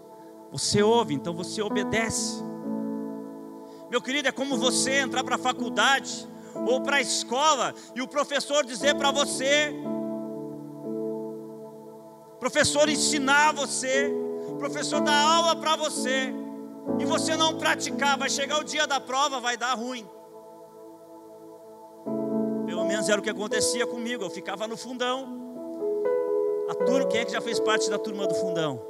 Você 0.51 0.81
ouve, 0.83 1.13
então 1.13 1.33
você 1.33 1.61
obedece. 1.61 2.43
Meu 3.89 4.01
querido, 4.01 4.27
é 4.27 4.31
como 4.31 4.57
você 4.57 4.99
entrar 4.99 5.23
para 5.23 5.35
a 5.35 5.39
faculdade 5.39 6.27
ou 6.67 6.81
para 6.81 6.97
a 6.97 7.01
escola 7.01 7.73
e 7.95 8.01
o 8.01 8.07
professor 8.07 8.65
dizer 8.65 8.95
para 8.95 9.11
você, 9.11 9.73
professor 12.39 12.89
ensinar 12.89 13.53
você, 13.53 14.11
professor 14.61 15.01
dá 15.01 15.11
aula 15.11 15.55
para 15.55 15.75
você 15.75 16.31
e 16.99 17.05
você 17.05 17.35
não 17.35 17.57
praticar, 17.57 18.15
vai 18.15 18.29
chegar 18.29 18.59
o 18.59 18.63
dia 18.63 18.85
da 18.85 18.99
prova, 18.99 19.39
vai 19.39 19.57
dar 19.57 19.73
ruim. 19.73 20.07
Pelo 22.67 22.85
menos 22.85 23.09
era 23.09 23.19
o 23.19 23.23
que 23.23 23.29
acontecia 23.31 23.87
comigo, 23.87 24.23
eu 24.23 24.29
ficava 24.29 24.67
no 24.67 24.77
fundão. 24.77 25.40
A 26.71 26.73
turma, 26.73 27.05
quem 27.09 27.19
é 27.19 27.25
que 27.25 27.33
já 27.33 27.41
fez 27.41 27.59
parte 27.59 27.89
da 27.89 27.99
turma 27.99 28.25
do 28.25 28.33
fundão? 28.33 28.81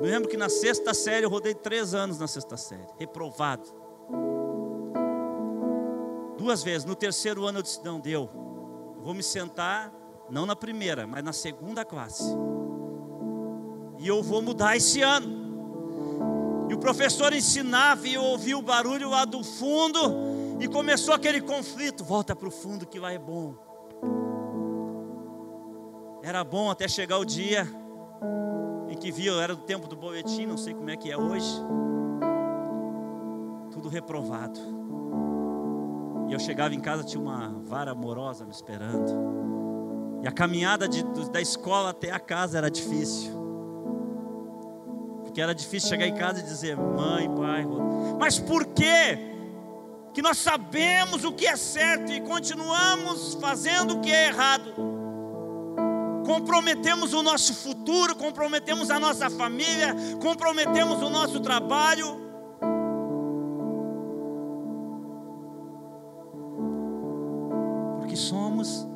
Me 0.00 0.08
lembro 0.08 0.30
que 0.30 0.36
na 0.36 0.48
sexta 0.48 0.94
série 0.94 1.26
eu 1.26 1.28
rodei 1.28 1.54
três 1.54 1.92
anos 1.92 2.18
na 2.18 2.26
sexta 2.26 2.56
série, 2.56 2.88
reprovado. 2.98 3.68
Duas 6.38 6.62
vezes. 6.62 6.86
No 6.86 6.96
terceiro 6.96 7.44
ano 7.44 7.58
eu 7.58 7.62
disse: 7.62 7.84
não, 7.84 8.00
deu. 8.00 8.30
Eu 8.96 9.02
vou 9.02 9.12
me 9.12 9.22
sentar, 9.22 9.92
não 10.30 10.46
na 10.46 10.56
primeira, 10.56 11.06
mas 11.06 11.22
na 11.22 11.34
segunda 11.34 11.84
classe. 11.84 12.34
E 13.98 14.08
eu 14.08 14.22
vou 14.22 14.40
mudar 14.40 14.74
esse 14.74 15.02
ano. 15.02 16.66
E 16.70 16.72
o 16.72 16.78
professor 16.78 17.34
ensinava 17.34 18.08
e 18.08 18.14
eu 18.14 18.22
ouvi 18.22 18.54
o 18.54 18.62
barulho 18.62 19.10
lá 19.10 19.26
do 19.26 19.44
fundo. 19.44 19.98
E 20.58 20.66
começou 20.66 21.12
aquele 21.12 21.42
conflito: 21.42 22.02
volta 22.02 22.34
para 22.34 22.48
o 22.48 22.50
fundo 22.50 22.86
que 22.86 22.98
lá 22.98 23.12
é 23.12 23.18
bom. 23.18 23.63
Era 26.24 26.42
bom 26.42 26.70
até 26.70 26.88
chegar 26.88 27.18
o 27.18 27.24
dia 27.24 27.68
em 28.88 28.96
que 28.96 29.12
viu, 29.12 29.38
era 29.38 29.54
do 29.54 29.60
tempo 29.60 29.86
do 29.86 29.94
boletim, 29.94 30.46
não 30.46 30.56
sei 30.56 30.72
como 30.72 30.88
é 30.88 30.96
que 30.96 31.10
é 31.10 31.18
hoje. 31.18 31.54
Tudo 33.70 33.90
reprovado. 33.90 34.58
E 36.26 36.32
eu 36.32 36.38
chegava 36.38 36.74
em 36.74 36.80
casa, 36.80 37.04
tinha 37.04 37.22
uma 37.22 37.50
vara 37.66 37.90
amorosa 37.90 38.46
me 38.46 38.52
esperando. 38.52 40.22
E 40.22 40.26
a 40.26 40.32
caminhada 40.32 40.88
de, 40.88 41.04
da 41.30 41.42
escola 41.42 41.90
até 41.90 42.10
a 42.10 42.18
casa 42.18 42.56
era 42.56 42.70
difícil. 42.70 43.30
Porque 45.24 45.42
era 45.42 45.54
difícil 45.54 45.90
chegar 45.90 46.06
em 46.06 46.14
casa 46.14 46.40
e 46.40 46.42
dizer, 46.42 46.74
mãe, 46.74 47.28
pai. 47.34 47.66
Mas 48.18 48.38
por 48.38 48.64
quê? 48.64 49.18
Que 50.14 50.22
nós 50.22 50.38
sabemos 50.38 51.22
o 51.22 51.32
que 51.34 51.46
é 51.46 51.54
certo 51.54 52.10
e 52.10 52.22
continuamos 52.22 53.34
fazendo 53.34 53.98
o 53.98 54.00
que 54.00 54.10
é 54.10 54.28
errado 54.28 54.93
comprometemos 56.24 57.12
o 57.12 57.22
nosso 57.22 57.54
futuro, 57.54 58.16
comprometemos 58.16 58.90
a 58.90 58.98
nossa 58.98 59.30
família, 59.30 59.94
comprometemos 60.20 61.02
o 61.02 61.10
nosso 61.10 61.40
trabalho. 61.40 62.20
Porque 68.00 68.16
somos 68.16 68.86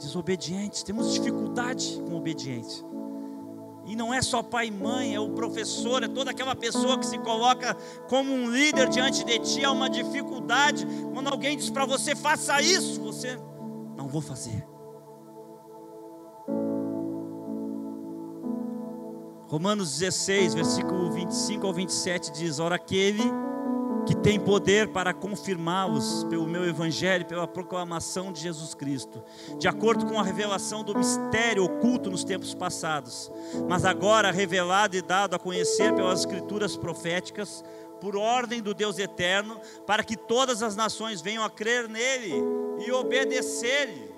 desobedientes, 0.00 0.82
temos 0.82 1.12
dificuldade 1.12 2.02
com 2.08 2.16
obediência. 2.16 2.84
E 3.86 3.96
não 3.96 4.14
é 4.14 4.22
só 4.22 4.42
pai 4.42 4.68
e 4.68 4.70
mãe, 4.70 5.14
é 5.14 5.20
o 5.20 5.30
professor, 5.30 6.02
é 6.02 6.08
toda 6.08 6.30
aquela 6.30 6.54
pessoa 6.54 6.98
que 6.98 7.06
se 7.06 7.18
coloca 7.18 7.74
como 8.08 8.32
um 8.32 8.48
líder 8.50 8.88
diante 8.88 9.24
de 9.24 9.38
ti. 9.40 9.64
É 9.64 9.68
uma 9.68 9.90
dificuldade 9.90 10.86
quando 11.12 11.28
alguém 11.28 11.56
diz 11.56 11.70
para 11.70 11.84
você: 11.84 12.14
faça 12.14 12.60
isso, 12.62 13.00
você 13.00 13.38
não 13.96 14.06
vou 14.06 14.20
fazer. 14.20 14.64
Romanos 19.50 19.98
16, 19.98 20.54
versículo 20.54 21.10
25 21.10 21.66
ao 21.66 21.72
27 21.72 22.30
diz: 22.30 22.60
Ora, 22.60 22.76
aquele 22.76 23.24
que 24.06 24.14
tem 24.14 24.38
poder 24.38 24.92
para 24.92 25.12
confirmá-los 25.12 26.22
pelo 26.30 26.46
meu 26.46 26.64
evangelho, 26.64 27.26
pela 27.26 27.48
proclamação 27.48 28.32
de 28.32 28.42
Jesus 28.42 28.74
Cristo, 28.74 29.20
de 29.58 29.66
acordo 29.66 30.06
com 30.06 30.20
a 30.20 30.22
revelação 30.22 30.84
do 30.84 30.96
mistério 30.96 31.64
oculto 31.64 32.08
nos 32.08 32.22
tempos 32.22 32.54
passados, 32.54 33.28
mas 33.68 33.84
agora 33.84 34.30
revelado 34.30 34.96
e 34.96 35.02
dado 35.02 35.34
a 35.34 35.38
conhecer 35.38 35.92
pelas 35.96 36.20
escrituras 36.20 36.76
proféticas, 36.76 37.64
por 38.00 38.16
ordem 38.16 38.62
do 38.62 38.72
Deus 38.72 39.00
eterno, 39.00 39.60
para 39.84 40.04
que 40.04 40.16
todas 40.16 40.62
as 40.62 40.76
nações 40.76 41.20
venham 41.20 41.42
a 41.42 41.50
crer 41.50 41.88
nele 41.88 42.32
e 42.86 42.92
obedecer-lhe. 42.92 44.14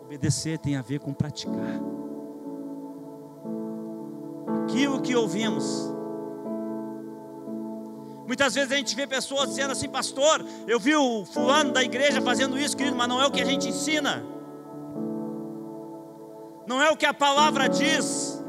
Obedecer 0.00 0.56
tem 0.56 0.76
a 0.76 0.82
ver 0.82 0.98
com 0.98 1.12
praticar 1.12 1.78
aquilo 4.68 5.00
que 5.00 5.16
ouvimos. 5.16 5.64
Muitas 8.26 8.54
vezes 8.54 8.70
a 8.70 8.76
gente 8.76 8.94
vê 8.94 9.06
pessoas 9.06 9.48
dizendo 9.48 9.72
assim, 9.72 9.88
pastor, 9.88 10.44
eu 10.66 10.78
vi 10.78 10.94
o 10.94 11.24
fulano 11.24 11.72
da 11.72 11.82
igreja 11.82 12.20
fazendo 12.20 12.58
isso, 12.58 12.76
querido, 12.76 12.94
mas 12.94 13.08
não 13.08 13.20
é 13.20 13.26
o 13.26 13.30
que 13.30 13.40
a 13.40 13.44
gente 13.46 13.66
ensina, 13.66 14.22
não 16.66 16.82
é 16.82 16.90
o 16.90 16.96
que 16.96 17.06
a 17.06 17.14
palavra 17.14 17.66
diz. 17.66 18.44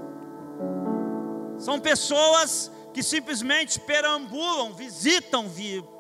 São 1.58 1.80
pessoas 1.80 2.70
que 2.94 3.02
simplesmente 3.02 3.80
perambulam, 3.80 4.74
visitam, 4.74 5.46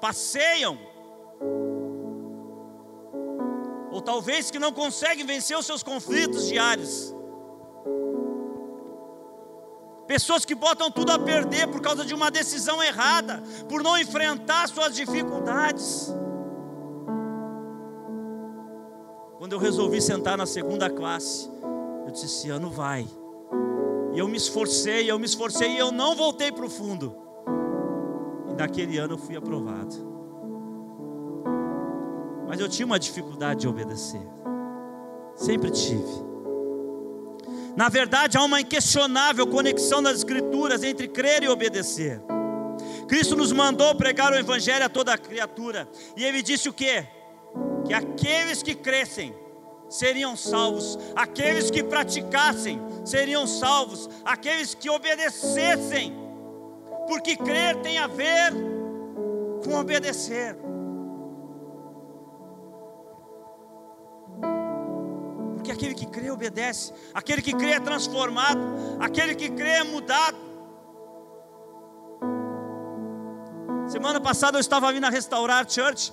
passeiam, 0.02 0.78
ou 3.90 4.02
talvez 4.02 4.52
que 4.52 4.60
não 4.60 4.74
conseguem 4.74 5.26
vencer 5.26 5.58
os 5.58 5.66
seus 5.66 5.82
conflitos 5.82 6.50
diários. 6.50 7.16
Pessoas 10.10 10.43
que 10.43 10.56
botam 10.56 10.89
tudo 10.89 11.12
a 11.12 11.19
perder 11.19 11.67
por 11.67 11.82
causa 11.82 12.04
de 12.04 12.15
uma 12.15 12.32
decisão 12.32 12.82
errada, 12.82 13.43
por 13.69 13.84
não 13.84 13.95
enfrentar 13.95 14.67
suas 14.67 14.95
dificuldades. 14.95 16.12
Quando 19.38 19.54
eu 19.54 19.60
resolvi 19.60 20.02
sentar 20.02 20.36
na 20.36 20.48
segunda 20.48 20.89
classe, 20.89 21.48
eu 22.08 22.12
disse: 22.12 22.26
esse 22.26 22.50
ano 22.50 22.72
vai. 22.72 23.08
E 24.12 24.17
eu 24.17 24.28
me 24.28 24.36
esforcei, 24.36 25.12
eu 25.12 25.19
me 25.19 25.28
esforcei 25.28 25.74
e 25.74 25.78
eu 25.78 25.91
não 25.91 26.15
voltei 26.15 26.52
para 26.52 26.65
o 26.65 26.69
fundo. 26.72 27.15
E 28.50 28.54
naquele 28.56 28.98
ano 28.98 29.13
eu 29.13 29.17
fui 29.19 29.36
aprovado. 29.38 29.93
Mas 32.48 32.60
eu 32.60 32.67
tinha 32.67 32.88
uma 32.88 32.98
dificuldade 32.98 33.60
de 33.60 33.67
obedecer. 33.67 34.28
Sempre 35.36 35.69
tive. 35.69 36.29
Na 37.80 37.88
verdade, 37.88 38.38
há 38.38 38.44
uma 38.44 38.60
inquestionável 38.60 39.48
conexão 39.48 40.04
das 40.04 40.18
Escrituras 40.18 40.84
entre 40.84 41.08
crer 41.08 41.44
e 41.44 41.48
obedecer. 41.48 42.22
Cristo 43.08 43.38
nos 43.38 43.54
mandou 43.54 43.96
pregar 43.96 44.34
o 44.34 44.36
Evangelho 44.36 44.84
a 44.84 44.89
toda 44.89 45.18
criatura, 45.18 45.88
e 46.18 46.26
Ele 46.26 46.42
disse 46.42 46.68
o 46.68 46.74
que? 46.74 47.08
Que 47.88 47.94
aqueles 47.94 48.62
que 48.62 48.76
crescem 48.76 49.34
seriam 49.88 50.36
salvos, 50.36 51.00
aqueles 51.15 51.72
que 51.72 51.82
praticassem 51.82 52.82
seriam 53.06 53.48
salvos, 53.48 54.10
aqueles 54.26 54.76
que 54.76 54.89
obedecessem, 54.89 56.13
porque 57.08 57.38
crer 57.38 57.78
tem 57.78 57.98
a 57.98 58.08
ver 58.08 58.52
com 59.63 59.80
obedecer. 59.80 60.54
Aquele 65.80 65.96
que 65.96 66.06
crê 66.06 66.30
obedece, 66.30 66.94
aquele 67.13 67.42
que 67.42 67.54
crê 67.54 67.72
é 67.72 67.80
transformado, 67.80 68.60
aquele 69.00 69.34
que 69.34 69.50
crê 69.50 69.70
é 69.70 69.84
mudado. 69.84 70.38
Semana 73.88 74.20
passada 74.20 74.58
eu 74.58 74.60
estava 74.60 74.88
ali 74.88 75.00
na 75.00 75.10
Restaurar 75.10 75.65
Church, 75.70 76.12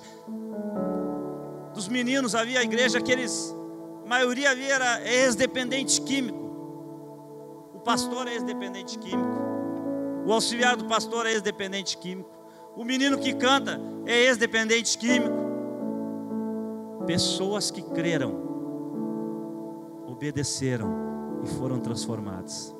dos 1.73 1.89
meninos 1.89 2.33
ali, 2.33 2.57
a 2.57 2.63
igreja, 2.63 2.97
aqueles, 2.97 3.53
a 4.05 4.07
maioria 4.07 4.51
ali 4.51 4.71
era 4.71 5.05
ex-dependente 5.05 6.01
químico. 6.01 6.47
O 7.73 7.79
pastor 7.81 8.27
é 8.29 8.35
ex-dependente 8.35 8.97
químico. 8.97 9.37
O 10.25 10.31
auxiliar 10.31 10.77
do 10.77 10.85
pastor 10.85 11.25
é 11.25 11.33
ex-dependente 11.33 11.97
químico. 11.97 12.31
O 12.75 12.85
menino 12.85 13.17
que 13.17 13.33
canta 13.33 13.79
é 14.05 14.17
ex-dependente 14.25 14.97
químico. 14.97 15.35
Pessoas 17.05 17.69
que 17.69 17.81
creram 17.81 18.46
obedeceram 20.17 21.39
e 21.43 21.47
foram 21.47 21.79
transformados. 21.79 22.75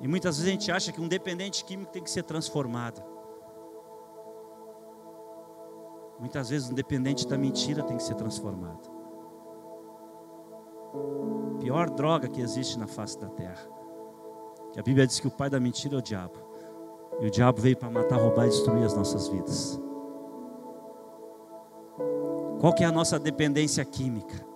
E 0.00 0.08
muitas 0.08 0.38
vezes 0.38 0.48
a 0.48 0.52
gente 0.52 0.72
acha 0.72 0.90
que 0.90 1.00
um 1.00 1.06
dependente 1.06 1.64
químico 1.64 1.92
tem 1.92 2.02
que 2.02 2.10
ser 2.10 2.24
transformado. 2.24 3.02
Muitas 6.18 6.48
vezes 6.48 6.70
um 6.70 6.74
dependente 6.74 7.28
da 7.28 7.36
mentira 7.36 7.82
tem 7.82 7.96
que 7.96 8.02
ser 8.02 8.14
transformado. 8.14 8.90
Pior 11.60 11.90
droga 11.90 12.28
que 12.28 12.40
existe 12.40 12.78
na 12.78 12.86
face 12.86 13.18
da 13.18 13.28
terra. 13.28 13.68
Que 14.72 14.80
a 14.80 14.82
Bíblia 14.82 15.06
diz 15.06 15.20
que 15.20 15.28
o 15.28 15.30
pai 15.30 15.50
da 15.50 15.60
mentira 15.60 15.96
é 15.96 15.98
o 15.98 16.02
diabo. 16.02 16.38
E 17.20 17.26
o 17.26 17.30
diabo 17.30 17.60
veio 17.60 17.76
para 17.76 17.90
matar, 17.90 18.16
roubar 18.16 18.46
e 18.46 18.50
destruir 18.50 18.84
as 18.84 18.96
nossas 18.96 19.28
vidas. 19.28 19.80
Qual 22.62 22.72
que 22.72 22.84
é 22.84 22.86
a 22.86 22.92
nossa 22.92 23.18
dependência 23.18 23.84
química? 23.84 24.46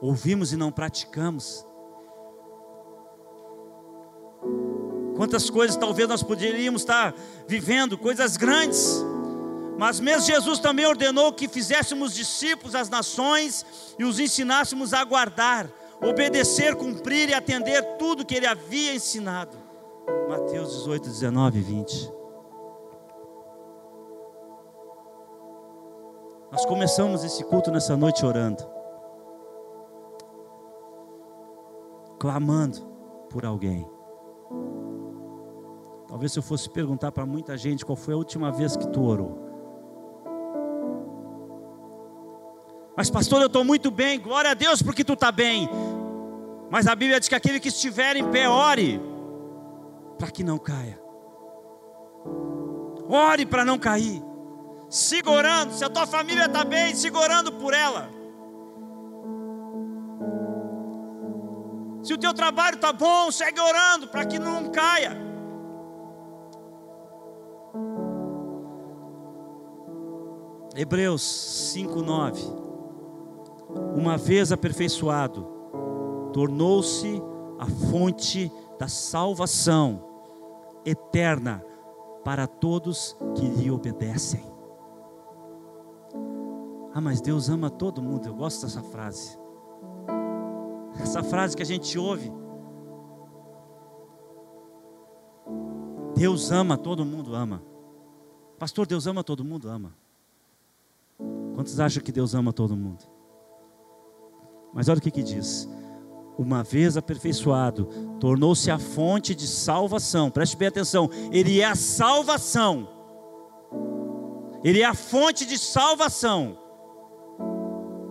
Ouvimos 0.00 0.52
e 0.52 0.56
não 0.56 0.70
praticamos. 0.70 1.66
Quantas 5.16 5.50
coisas 5.50 5.76
talvez 5.76 6.08
nós 6.08 6.22
poderíamos 6.22 6.82
estar 6.82 7.12
vivendo, 7.48 7.98
coisas 7.98 8.36
grandes, 8.36 9.04
Mas 9.76 9.98
mesmo 9.98 10.22
Jesus 10.22 10.60
também 10.60 10.86
ordenou 10.86 11.32
que 11.32 11.48
fizéssemos 11.48 12.14
discípulos 12.14 12.76
às 12.76 12.88
nações 12.88 13.66
e 13.98 14.04
os 14.04 14.20
ensinássemos 14.20 14.94
a 14.94 15.02
guardar, 15.02 15.68
obedecer, 16.00 16.76
cumprir 16.76 17.30
e 17.30 17.34
atender 17.34 17.82
tudo 17.98 18.24
que 18.24 18.36
ele 18.36 18.46
havia 18.46 18.94
ensinado. 18.94 19.58
Mateus 20.28 20.72
18, 20.72 21.08
19 21.08 21.58
e 21.58 21.62
20. 21.62 22.25
Nós 26.50 26.64
começamos 26.64 27.24
esse 27.24 27.44
culto 27.44 27.70
nessa 27.70 27.96
noite 27.96 28.24
orando, 28.24 28.62
clamando 32.18 32.78
por 33.28 33.44
alguém. 33.44 33.88
Talvez 36.06 36.32
se 36.32 36.38
eu 36.38 36.42
fosse 36.42 36.70
perguntar 36.70 37.10
para 37.10 37.26
muita 37.26 37.56
gente 37.56 37.84
qual 37.84 37.96
foi 37.96 38.14
a 38.14 38.16
última 38.16 38.52
vez 38.52 38.76
que 38.76 38.86
tu 38.88 39.02
orou. 39.02 39.44
Mas 42.96 43.10
pastor, 43.10 43.42
eu 43.42 43.48
estou 43.48 43.64
muito 43.64 43.90
bem, 43.90 44.18
glória 44.18 44.52
a 44.52 44.54
Deus 44.54 44.80
porque 44.80 45.04
tu 45.04 45.12
está 45.12 45.30
bem. 45.30 45.68
Mas 46.70 46.86
a 46.86 46.94
Bíblia 46.94 47.20
diz 47.20 47.28
que 47.28 47.34
aquele 47.34 47.60
que 47.60 47.68
estiver 47.68 48.16
em 48.16 48.30
pé, 48.30 48.48
ore, 48.48 49.00
para 50.16 50.30
que 50.30 50.42
não 50.42 50.58
caia. 50.58 50.98
Ore 53.08 53.44
para 53.44 53.64
não 53.64 53.78
cair. 53.78 54.22
Segurando, 54.88 55.72
se 55.72 55.84
a 55.84 55.90
tua 55.90 56.06
família 56.06 56.46
está 56.46 56.64
bem, 56.64 56.94
segurando 56.94 57.52
por 57.52 57.74
ela. 57.74 58.08
Se 62.02 62.14
o 62.14 62.18
teu 62.18 62.32
trabalho 62.32 62.76
está 62.76 62.92
bom, 62.92 63.32
segue 63.32 63.60
orando 63.60 64.06
para 64.06 64.24
que 64.24 64.38
não 64.38 64.70
caia. 64.70 65.26
Hebreus 70.76 71.72
5:9 71.74 72.38
Uma 73.96 74.16
vez 74.16 74.52
aperfeiçoado, 74.52 76.30
tornou-se 76.32 77.20
a 77.58 77.66
fonte 77.90 78.52
da 78.78 78.86
salvação 78.86 80.04
eterna 80.84 81.64
para 82.22 82.46
todos 82.46 83.16
que 83.34 83.48
lhe 83.48 83.70
obedecem. 83.70 84.55
Ah, 86.96 87.00
mas 87.02 87.20
Deus 87.20 87.50
ama 87.50 87.68
todo 87.68 88.00
mundo. 88.00 88.26
Eu 88.26 88.34
gosto 88.34 88.62
dessa 88.62 88.82
frase. 88.82 89.38
Essa 90.98 91.22
frase 91.22 91.54
que 91.54 91.62
a 91.62 91.66
gente 91.66 91.98
ouve. 91.98 92.32
Deus 96.16 96.50
ama, 96.50 96.78
todo 96.78 97.04
mundo 97.04 97.34
ama. 97.34 97.62
Pastor, 98.58 98.86
Deus 98.86 99.06
ama, 99.06 99.22
todo 99.22 99.44
mundo 99.44 99.68
ama. 99.68 99.92
Quantos 101.54 101.78
acham 101.78 102.02
que 102.02 102.10
Deus 102.10 102.34
ama 102.34 102.50
todo 102.50 102.74
mundo? 102.74 103.04
Mas 104.72 104.88
olha 104.88 104.96
o 104.96 105.02
que, 105.02 105.10
que 105.10 105.22
diz: 105.22 105.68
uma 106.38 106.62
vez 106.62 106.96
aperfeiçoado, 106.96 107.90
tornou-se 108.18 108.70
a 108.70 108.78
fonte 108.78 109.34
de 109.34 109.46
salvação. 109.46 110.30
Preste 110.30 110.56
bem 110.56 110.68
atenção, 110.68 111.10
ele 111.30 111.60
é 111.60 111.66
a 111.66 111.74
salvação. 111.74 112.88
Ele 114.64 114.80
é 114.80 114.86
a 114.86 114.94
fonte 114.94 115.44
de 115.44 115.58
salvação 115.58 116.64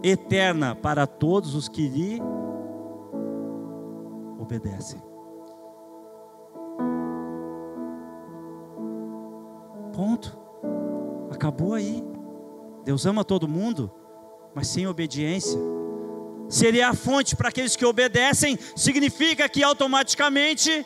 eterna 0.07 0.75
para 0.75 1.07
todos 1.07 1.55
os 1.55 1.67
que 1.67 1.87
lhe 1.87 2.21
obedecem. 4.39 5.01
Ponto. 9.93 10.37
Acabou 11.31 11.73
aí. 11.73 12.03
Deus 12.83 13.05
ama 13.05 13.23
todo 13.23 13.47
mundo, 13.47 13.91
mas 14.53 14.67
sem 14.67 14.85
obediência 14.85 15.59
se 16.47 16.65
ele 16.65 16.79
é 16.79 16.83
a 16.83 16.93
fonte 16.93 17.35
para 17.35 17.49
aqueles 17.49 17.75
que 17.75 17.85
obedecem, 17.85 18.57
significa 18.75 19.49
que 19.49 19.63
automaticamente 19.63 20.85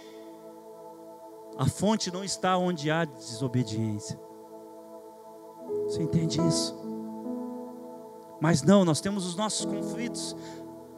a 1.57 1.65
fonte 1.65 2.11
não 2.11 2.23
está 2.23 2.57
onde 2.57 2.89
há 2.89 3.03
desobediência. 3.03 4.19
Você 5.83 6.01
entende 6.01 6.39
isso? 6.47 6.78
Mas 8.39 8.61
não, 8.63 8.85
nós 8.85 9.01
temos 9.01 9.25
os 9.25 9.35
nossos 9.35 9.65
conflitos. 9.65 10.35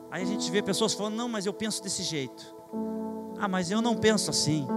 Aí 0.09 0.23
a 0.23 0.25
gente 0.25 0.49
vê 0.51 0.61
pessoas 0.61 0.93
falando: 0.93 1.15
não, 1.15 1.29
mas 1.29 1.45
eu 1.45 1.53
penso 1.53 1.81
desse 1.81 2.03
jeito. 2.03 2.55
Ah, 3.39 3.47
mas 3.47 3.71
eu 3.71 3.81
não 3.81 3.95
penso 3.95 4.29
assim. 4.29 4.67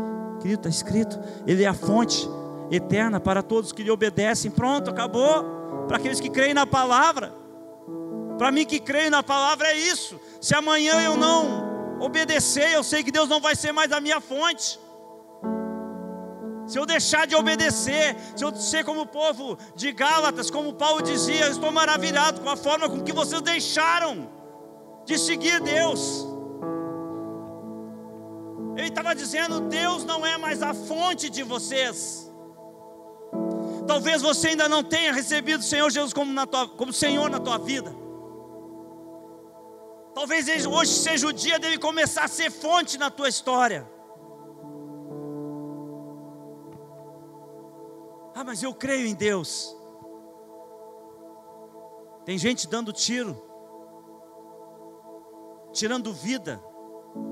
Querido, 0.41 0.61
está 0.61 0.69
escrito: 0.69 1.19
Ele 1.47 1.65
é 1.65 1.67
a 1.67 1.75
fonte 1.75 2.29
eterna 2.71 3.21
para 3.21 3.43
todos 3.43 3.73
que 3.73 3.83
lhe 3.83 3.91
obedecem. 3.91 4.51
Pronto, 4.51 4.91
acabou. 4.91 5.87
Para 5.87 5.99
aqueles 5.99 6.21
que 6.21 6.31
creem 6.31 6.55
na 6.55 6.67
palavra. 6.67 7.35
Para 8.39 8.51
mim 8.51 8.65
que 8.65 8.81
creio 8.81 9.11
na 9.11 9.23
palavra 9.23 9.69
é 9.69 9.77
isso. 9.77 10.19
Se 10.41 10.55
amanhã 10.55 11.01
eu 11.03 11.17
não 11.17 12.01
obedecer, 12.01 12.73
eu 12.73 12.83
sei 12.83 13.03
que 13.03 13.13
Deus 13.13 13.29
não 13.29 13.41
vai 13.41 13.55
ser 13.55 13.73
mais 13.73 13.93
a 13.93 14.01
minha 14.01 14.21
fonte. 14.21 14.79
Se 16.67 16.79
eu 16.79 16.87
deixar 16.87 17.27
de 17.27 17.35
obedecer, 17.35 18.17
se 18.35 18.45
eu 18.45 18.55
ser 18.55 18.85
como 18.85 19.03
o 19.03 19.07
povo 19.07 19.59
de 19.75 19.93
Gálatas, 19.93 20.51
como 20.51 20.73
Paulo 20.73 21.03
dizia, 21.03 21.47
eu 21.47 21.53
estou 21.53 21.71
maravilhado 21.71 22.41
com 22.41 22.49
a 22.49 22.57
forma 22.57 22.89
com 22.89 23.03
que 23.03 23.13
vocês 23.13 23.43
deixaram 23.43 24.31
de 25.05 25.19
seguir 25.19 25.61
Deus. 25.61 26.27
Ele 28.77 28.89
estava 28.89 29.15
dizendo: 29.15 29.61
Deus 29.61 30.05
não 30.05 30.25
é 30.25 30.39
mais 30.39 30.63
a 30.63 30.73
fonte 30.73 31.29
de 31.29 31.43
vocês. 31.43 32.31
Talvez 33.87 34.23
você 34.23 34.49
ainda 34.49 34.69
não 34.69 34.83
tenha 34.83 35.13
recebido 35.13 35.61
o 35.61 35.65
Senhor 35.65 35.91
Jesus 35.91 36.13
como, 36.13 36.33
na 36.33 36.47
tua, 36.47 36.67
como 36.67 36.93
Senhor 36.93 37.29
na 37.29 37.39
tua 37.39 37.59
vida. 37.59 37.95
Talvez 40.15 40.65
hoje 40.65 40.93
seja 40.93 41.27
o 41.27 41.33
dia 41.33 41.59
dele 41.59 41.77
começar 41.77 42.25
a 42.25 42.29
ser 42.29 42.51
fonte 42.51 42.97
na 42.97 43.11
tua 43.11 43.29
história. 43.29 43.94
Ah, 48.45 48.49
mas 48.49 48.63
eu 48.63 48.75
creio 48.75 49.07
em 49.07 49.15
Deus. 49.15 49.75
Tem 52.27 52.37
gente 52.37 52.69
dando 52.69 52.93
tiro, 52.93 53.43
tirando 55.73 56.13
vida 56.13 56.63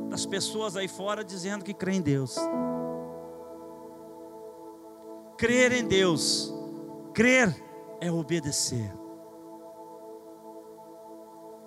das 0.08 0.24
pessoas 0.24 0.74
aí 0.74 0.88
fora 0.88 1.22
dizendo 1.22 1.66
que 1.66 1.74
crê 1.74 1.92
em 1.92 2.00
Deus. 2.00 2.36
Crer 5.36 5.72
em 5.72 5.86
Deus, 5.86 6.50
crer 7.12 7.62
é 8.00 8.10
obedecer. 8.10 8.90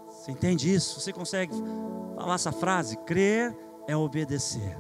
Você 0.08 0.32
entende 0.32 0.74
isso? 0.74 1.00
Você 1.00 1.14
consegue 1.14 1.54
falar 2.16 2.34
essa 2.34 2.52
frase? 2.52 2.98
Crer 2.98 3.56
é 3.88 3.96
obedecer. 3.96 4.76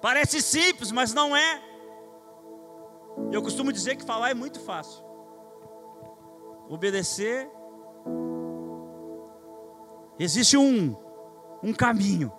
Parece 0.00 0.40
simples, 0.40 0.92
mas 0.92 1.12
não 1.12 1.36
é. 1.36 1.77
Eu 3.32 3.42
costumo 3.42 3.72
dizer 3.72 3.96
que 3.96 4.04
falar 4.04 4.30
é 4.30 4.34
muito 4.34 4.60
fácil. 4.60 5.04
Obedecer. 6.68 7.50
Existe 10.18 10.56
um, 10.56 10.96
um 11.62 11.72
caminho. 11.72 12.32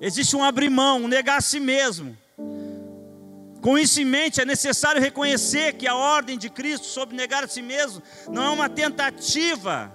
Existe 0.00 0.34
um 0.34 0.42
abrir 0.42 0.70
mão, 0.70 1.02
um 1.02 1.08
negar 1.08 1.38
a 1.38 1.42
si 1.42 1.60
mesmo. 1.60 2.16
Com 3.60 3.76
isso 3.76 4.00
em 4.00 4.04
mente, 4.04 4.40
é 4.40 4.44
necessário 4.44 5.00
reconhecer 5.00 5.74
que 5.74 5.86
a 5.86 5.94
ordem 5.94 6.38
de 6.38 6.48
Cristo 6.48 6.86
sobre 6.86 7.14
negar 7.14 7.44
a 7.44 7.48
si 7.48 7.60
mesmo 7.60 8.02
não 8.30 8.42
é 8.42 8.50
uma 8.50 8.68
tentativa 8.68 9.94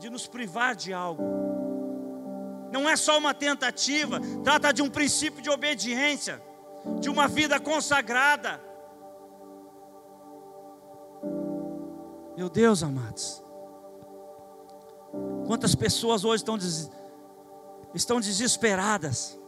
de 0.00 0.10
nos 0.10 0.26
privar 0.26 0.74
de 0.74 0.92
algo. 0.92 1.22
Não 2.72 2.88
é 2.88 2.96
só 2.96 3.16
uma 3.16 3.32
tentativa, 3.32 4.20
trata 4.42 4.72
de 4.72 4.82
um 4.82 4.90
princípio 4.90 5.40
de 5.40 5.48
obediência, 5.48 6.42
de 7.00 7.08
uma 7.08 7.28
vida 7.28 7.60
consagrada. 7.60 8.60
Meu 12.36 12.50
Deus, 12.50 12.82
amados, 12.82 13.42
quantas 15.46 15.74
pessoas 15.74 16.24
hoje 16.24 16.42
estão, 16.42 16.58
des... 16.58 16.90
estão 17.94 18.20
desesperadas, 18.20 19.38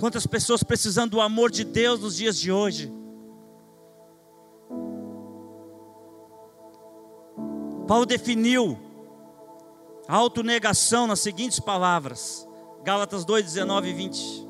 Quantas 0.00 0.26
pessoas 0.26 0.62
precisando 0.62 1.10
do 1.10 1.20
amor 1.20 1.50
de 1.50 1.62
Deus 1.62 2.00
nos 2.00 2.16
dias 2.16 2.38
de 2.38 2.50
hoje? 2.50 2.90
Paulo 7.86 8.06
definiu 8.06 8.78
a 10.08 10.16
autonegação 10.16 11.06
nas 11.06 11.20
seguintes 11.20 11.60
palavras, 11.60 12.48
Gálatas 12.82 13.26
2, 13.26 13.44
19 13.44 13.90
e 13.90 13.92
20. 13.92 14.48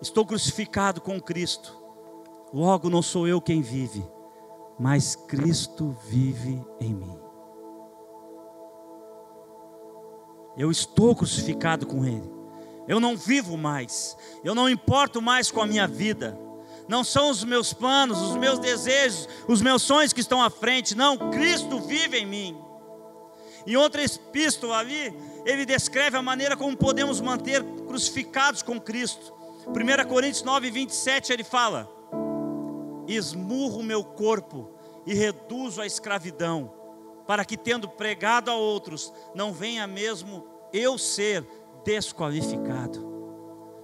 Estou 0.00 0.24
crucificado 0.24 1.00
com 1.00 1.20
Cristo, 1.20 1.76
logo 2.52 2.88
não 2.88 3.02
sou 3.02 3.26
eu 3.26 3.40
quem 3.40 3.60
vive, 3.60 4.04
mas 4.78 5.16
Cristo 5.16 5.96
vive 6.08 6.64
em 6.80 6.94
mim. 6.94 7.18
Eu 10.56 10.70
estou 10.72 11.14
crucificado 11.14 11.86
com 11.86 12.04
Ele 12.04 12.28
Eu 12.88 12.98
não 12.98 13.16
vivo 13.16 13.56
mais. 13.56 14.16
Eu 14.42 14.56
não 14.56 14.68
importo 14.68 15.22
mais 15.22 15.50
com 15.52 15.60
a 15.60 15.66
minha 15.66 15.86
vida. 15.86 16.36
Não 16.88 17.04
são 17.04 17.30
os 17.30 17.44
meus 17.44 17.72
planos, 17.72 18.18
os 18.20 18.36
meus 18.36 18.58
desejos, 18.58 19.28
os 19.46 19.60
meus 19.60 19.82
sonhos 19.82 20.12
que 20.12 20.20
estão 20.20 20.42
à 20.42 20.48
frente. 20.48 20.94
Não, 20.96 21.30
Cristo 21.30 21.78
vive 21.80 22.16
em 22.16 22.26
mim. 22.26 22.58
Em 23.66 23.76
outra 23.76 24.02
epístola 24.02 24.78
ali, 24.78 25.14
ele 25.44 25.66
descreve 25.66 26.16
a 26.16 26.22
maneira 26.22 26.56
como 26.56 26.74
podemos 26.74 27.20
manter 27.20 27.62
crucificados 27.86 28.62
com 28.62 28.80
Cristo. 28.80 29.34
1 29.66 30.08
Coríntios 30.08 30.42
9, 30.42 30.70
27, 30.70 31.30
ele 31.30 31.44
fala: 31.44 31.97
Esmurro 33.08 33.82
meu 33.82 34.04
corpo 34.04 34.70
e 35.06 35.14
reduzo 35.14 35.80
a 35.80 35.86
escravidão, 35.86 36.72
para 37.26 37.44
que, 37.44 37.56
tendo 37.56 37.88
pregado 37.88 38.50
a 38.50 38.54
outros, 38.54 39.12
não 39.34 39.52
venha 39.52 39.86
mesmo 39.86 40.46
eu 40.72 40.98
ser 40.98 41.44
desqualificado. 41.84 43.06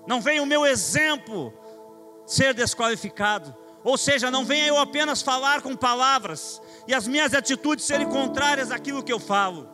Não 0.06 0.20
venha 0.20 0.42
o 0.42 0.46
meu 0.46 0.66
exemplo 0.66 1.52
ser 2.26 2.54
desqualificado. 2.54 3.54
Ou 3.82 3.98
seja, 3.98 4.30
não 4.30 4.44
venha 4.44 4.66
eu 4.66 4.78
apenas 4.78 5.20
falar 5.20 5.60
com 5.60 5.76
palavras 5.76 6.60
e 6.87 6.94
as 6.94 7.06
minhas 7.06 7.34
atitudes 7.34 7.84
serem 7.84 8.08
contrárias 8.08 8.70
àquilo 8.70 9.02
que 9.02 9.12
eu 9.12 9.20
falo. 9.20 9.68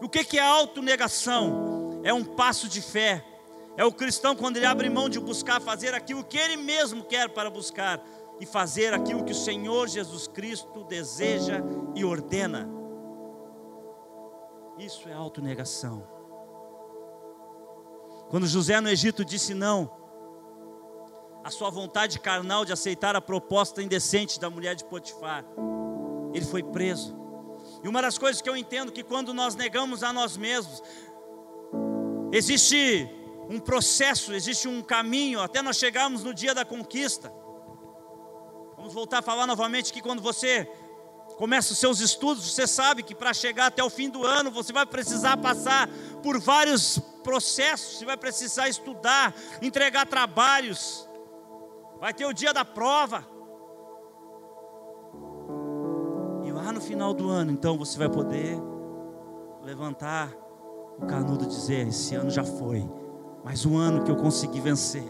O 0.00 0.08
que 0.08 0.38
é 0.38 0.42
autonegação? 0.42 2.00
É 2.02 2.12
um 2.12 2.24
passo 2.24 2.68
de 2.68 2.82
fé. 2.82 3.24
É 3.76 3.84
o 3.84 3.92
cristão 3.92 4.36
quando 4.36 4.56
ele 4.56 4.66
abre 4.66 4.88
mão 4.88 5.08
de 5.08 5.18
buscar 5.18 5.60
fazer 5.60 5.94
aquilo 5.94 6.24
que 6.24 6.38
ele 6.38 6.56
mesmo 6.56 7.04
quer 7.04 7.28
para 7.28 7.50
buscar 7.50 8.04
e 8.40 8.46
fazer 8.46 8.94
aquilo 8.94 9.24
que 9.24 9.32
o 9.32 9.36
Senhor 9.36 9.88
Jesus 9.88 10.28
Cristo 10.28 10.84
deseja 10.84 11.60
e 11.94 12.04
ordena. 12.04 12.68
Isso 14.78 15.08
é 15.08 15.12
autonegação. 15.12 16.06
Quando 18.28 18.46
José 18.46 18.80
no 18.80 18.88
Egito 18.88 19.24
disse 19.24 19.54
não, 19.54 19.90
a 21.44 21.50
sua 21.50 21.68
vontade 21.68 22.18
carnal 22.18 22.64
de 22.64 22.72
aceitar 22.72 23.14
a 23.14 23.20
proposta 23.20 23.82
indecente 23.82 24.40
da 24.40 24.48
mulher 24.48 24.74
de 24.74 24.84
Potifar. 24.84 25.44
Ele 26.32 26.44
foi 26.44 26.62
preso. 26.62 27.14
E 27.82 27.88
uma 27.88 28.00
das 28.00 28.16
coisas 28.16 28.40
que 28.40 28.48
eu 28.48 28.56
entendo 28.56 28.90
que 28.90 29.02
quando 29.02 29.34
nós 29.34 29.54
negamos 29.54 30.02
a 30.02 30.12
nós 30.12 30.36
mesmos, 30.36 30.82
existe 32.32 33.23
um 33.48 33.58
processo, 33.58 34.32
existe 34.32 34.68
um 34.68 34.82
caminho 34.82 35.40
até 35.40 35.62
nós 35.62 35.76
chegarmos 35.76 36.22
no 36.22 36.32
dia 36.32 36.54
da 36.54 36.64
conquista. 36.64 37.32
Vamos 38.76 38.92
voltar 38.92 39.18
a 39.18 39.22
falar 39.22 39.46
novamente 39.46 39.92
que 39.92 40.00
quando 40.00 40.20
você 40.22 40.70
começa 41.36 41.72
os 41.72 41.78
seus 41.78 42.00
estudos, 42.00 42.52
você 42.52 42.66
sabe 42.66 43.02
que 43.02 43.14
para 43.14 43.32
chegar 43.32 43.66
até 43.66 43.82
o 43.82 43.90
fim 43.90 44.08
do 44.08 44.24
ano, 44.24 44.50
você 44.50 44.72
vai 44.72 44.86
precisar 44.86 45.36
passar 45.36 45.88
por 46.22 46.38
vários 46.38 46.98
processos, 47.22 47.98
você 47.98 48.04
vai 48.04 48.16
precisar 48.16 48.68
estudar, 48.68 49.34
entregar 49.62 50.06
trabalhos, 50.06 51.08
vai 51.98 52.12
ter 52.12 52.26
o 52.26 52.32
dia 52.32 52.52
da 52.52 52.64
prova. 52.64 53.26
E 56.44 56.52
lá 56.52 56.70
no 56.72 56.80
final 56.80 57.14
do 57.14 57.28
ano, 57.30 57.50
então 57.50 57.78
você 57.78 57.98
vai 57.98 58.08
poder 58.08 58.58
levantar 59.62 60.30
o 60.98 61.06
canudo 61.06 61.44
e 61.44 61.48
dizer: 61.48 61.88
Esse 61.88 62.14
ano 62.14 62.30
já 62.30 62.44
foi, 62.44 62.88
mas 63.44 63.66
um 63.66 63.76
ano 63.76 64.02
que 64.02 64.10
eu 64.10 64.16
consegui 64.16 64.58
vencer. 64.58 65.04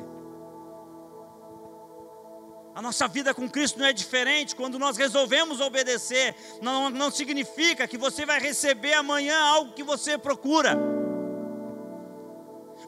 A 2.74 2.82
nossa 2.82 3.06
vida 3.06 3.32
com 3.32 3.48
Cristo 3.48 3.78
não 3.78 3.86
é 3.86 3.92
diferente. 3.92 4.56
Quando 4.56 4.80
nós 4.80 4.96
resolvemos 4.96 5.60
obedecer, 5.60 6.34
não, 6.60 6.90
não 6.90 7.08
significa 7.12 7.86
que 7.86 7.96
você 7.96 8.26
vai 8.26 8.40
receber 8.40 8.94
amanhã 8.94 9.40
algo 9.40 9.72
que 9.72 9.84
você 9.84 10.18
procura, 10.18 10.76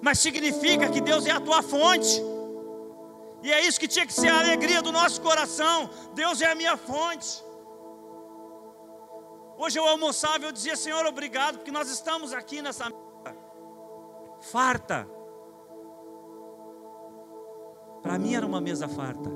mas 0.02 0.18
significa 0.18 0.90
que 0.90 1.00
Deus 1.00 1.24
é 1.24 1.30
a 1.30 1.40
tua 1.40 1.62
fonte. 1.62 2.20
E 3.44 3.52
é 3.52 3.64
isso 3.64 3.78
que 3.78 3.87
tinha 3.87 4.04
que 4.04 4.12
ser 4.12 4.28
a 4.28 4.40
alegria 4.40 4.82
do 4.82 4.90
nosso 4.90 5.20
coração. 5.20 5.88
Deus 6.14 6.40
é 6.40 6.50
a 6.50 6.54
minha 6.56 6.76
fonte. 6.76 7.44
Hoje 9.56 9.78
eu 9.78 9.87
almoçava 9.87 10.40
e 10.40 10.48
eu 10.48 10.52
dizia, 10.52 10.76
Senhor, 10.76 11.06
obrigado, 11.06 11.59
porque 11.59 11.70
nós 11.70 11.88
estamos 11.88 12.32
aqui 12.32 12.61
nessa 12.61 12.90
farta. 14.40 15.15
Para 18.06 18.20
mim 18.20 18.36
era 18.36 18.46
uma 18.46 18.60
mesa 18.60 18.86
farta. 18.86 19.28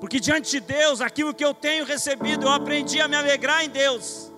Porque 0.00 0.18
diante 0.18 0.50
de 0.50 0.58
Deus, 0.58 1.00
aquilo 1.00 1.32
que 1.32 1.44
eu 1.44 1.54
tenho 1.54 1.84
recebido, 1.84 2.46
eu 2.46 2.50
aprendi 2.50 3.00
a 3.00 3.06
me 3.06 3.14
alegrar 3.14 3.64
em 3.64 3.68
Deus. 3.68 4.32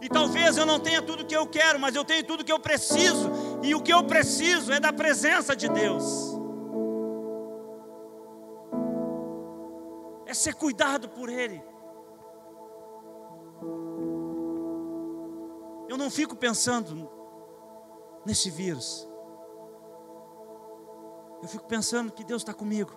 E 0.00 0.08
talvez 0.08 0.56
eu 0.56 0.66
não 0.66 0.80
tenha 0.80 1.00
tudo 1.00 1.24
que 1.24 1.36
eu 1.36 1.46
quero, 1.46 1.78
mas 1.78 1.94
eu 1.94 2.04
tenho 2.04 2.24
tudo 2.26 2.44
que 2.44 2.50
eu 2.50 2.58
preciso. 2.58 3.30
E 3.62 3.72
o 3.72 3.80
que 3.80 3.92
eu 3.92 4.02
preciso 4.02 4.72
é 4.72 4.80
da 4.80 4.92
presença 4.92 5.54
de 5.54 5.68
Deus. 5.68 6.36
É 10.26 10.34
ser 10.34 10.54
cuidado 10.54 11.08
por 11.08 11.28
Ele. 11.28 11.62
Eu 15.88 15.96
não 15.96 16.10
fico 16.10 16.34
pensando 16.34 17.08
nesse 18.26 18.50
vírus. 18.50 19.07
Eu 21.42 21.48
fico 21.48 21.64
pensando 21.64 22.12
que 22.12 22.24
Deus 22.24 22.42
está 22.42 22.52
comigo. 22.52 22.92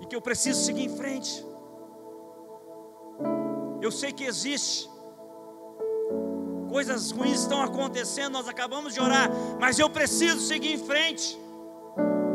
E 0.00 0.06
que 0.06 0.14
eu 0.14 0.20
preciso 0.20 0.62
seguir 0.64 0.84
em 0.84 0.96
frente. 0.96 1.44
Eu 3.80 3.90
sei 3.90 4.12
que 4.12 4.24
existe 4.24 4.90
coisas 6.72 7.10
ruins 7.10 7.40
estão 7.40 7.60
acontecendo, 7.60 8.32
nós 8.32 8.48
acabamos 8.48 8.94
de 8.94 9.00
orar, 9.00 9.30
mas 9.60 9.78
eu 9.78 9.90
preciso 9.90 10.40
seguir 10.40 10.72
em 10.72 10.78
frente. 10.78 11.38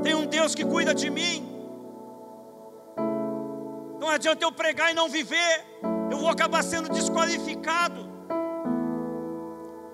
Tem 0.03 0.13
um 0.13 0.27
Deus 0.27 0.53
que 0.53 0.63
cuida 0.63 0.93
de 0.93 1.09
mim. 1.09 1.57
Não 3.99 4.09
adianta 4.09 4.45
eu 4.45 4.51
pregar 4.51 4.91
e 4.91 4.93
não 4.93 5.09
viver, 5.09 5.65
eu 6.11 6.19
vou 6.19 6.29
acabar 6.29 6.63
sendo 6.63 6.87
desqualificado. 6.87 8.07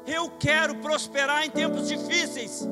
Eu 0.06 0.30
quero 0.38 0.76
prosperar 0.76 1.46
em 1.46 1.50
tempos 1.50 1.88
difíceis. 1.88 2.67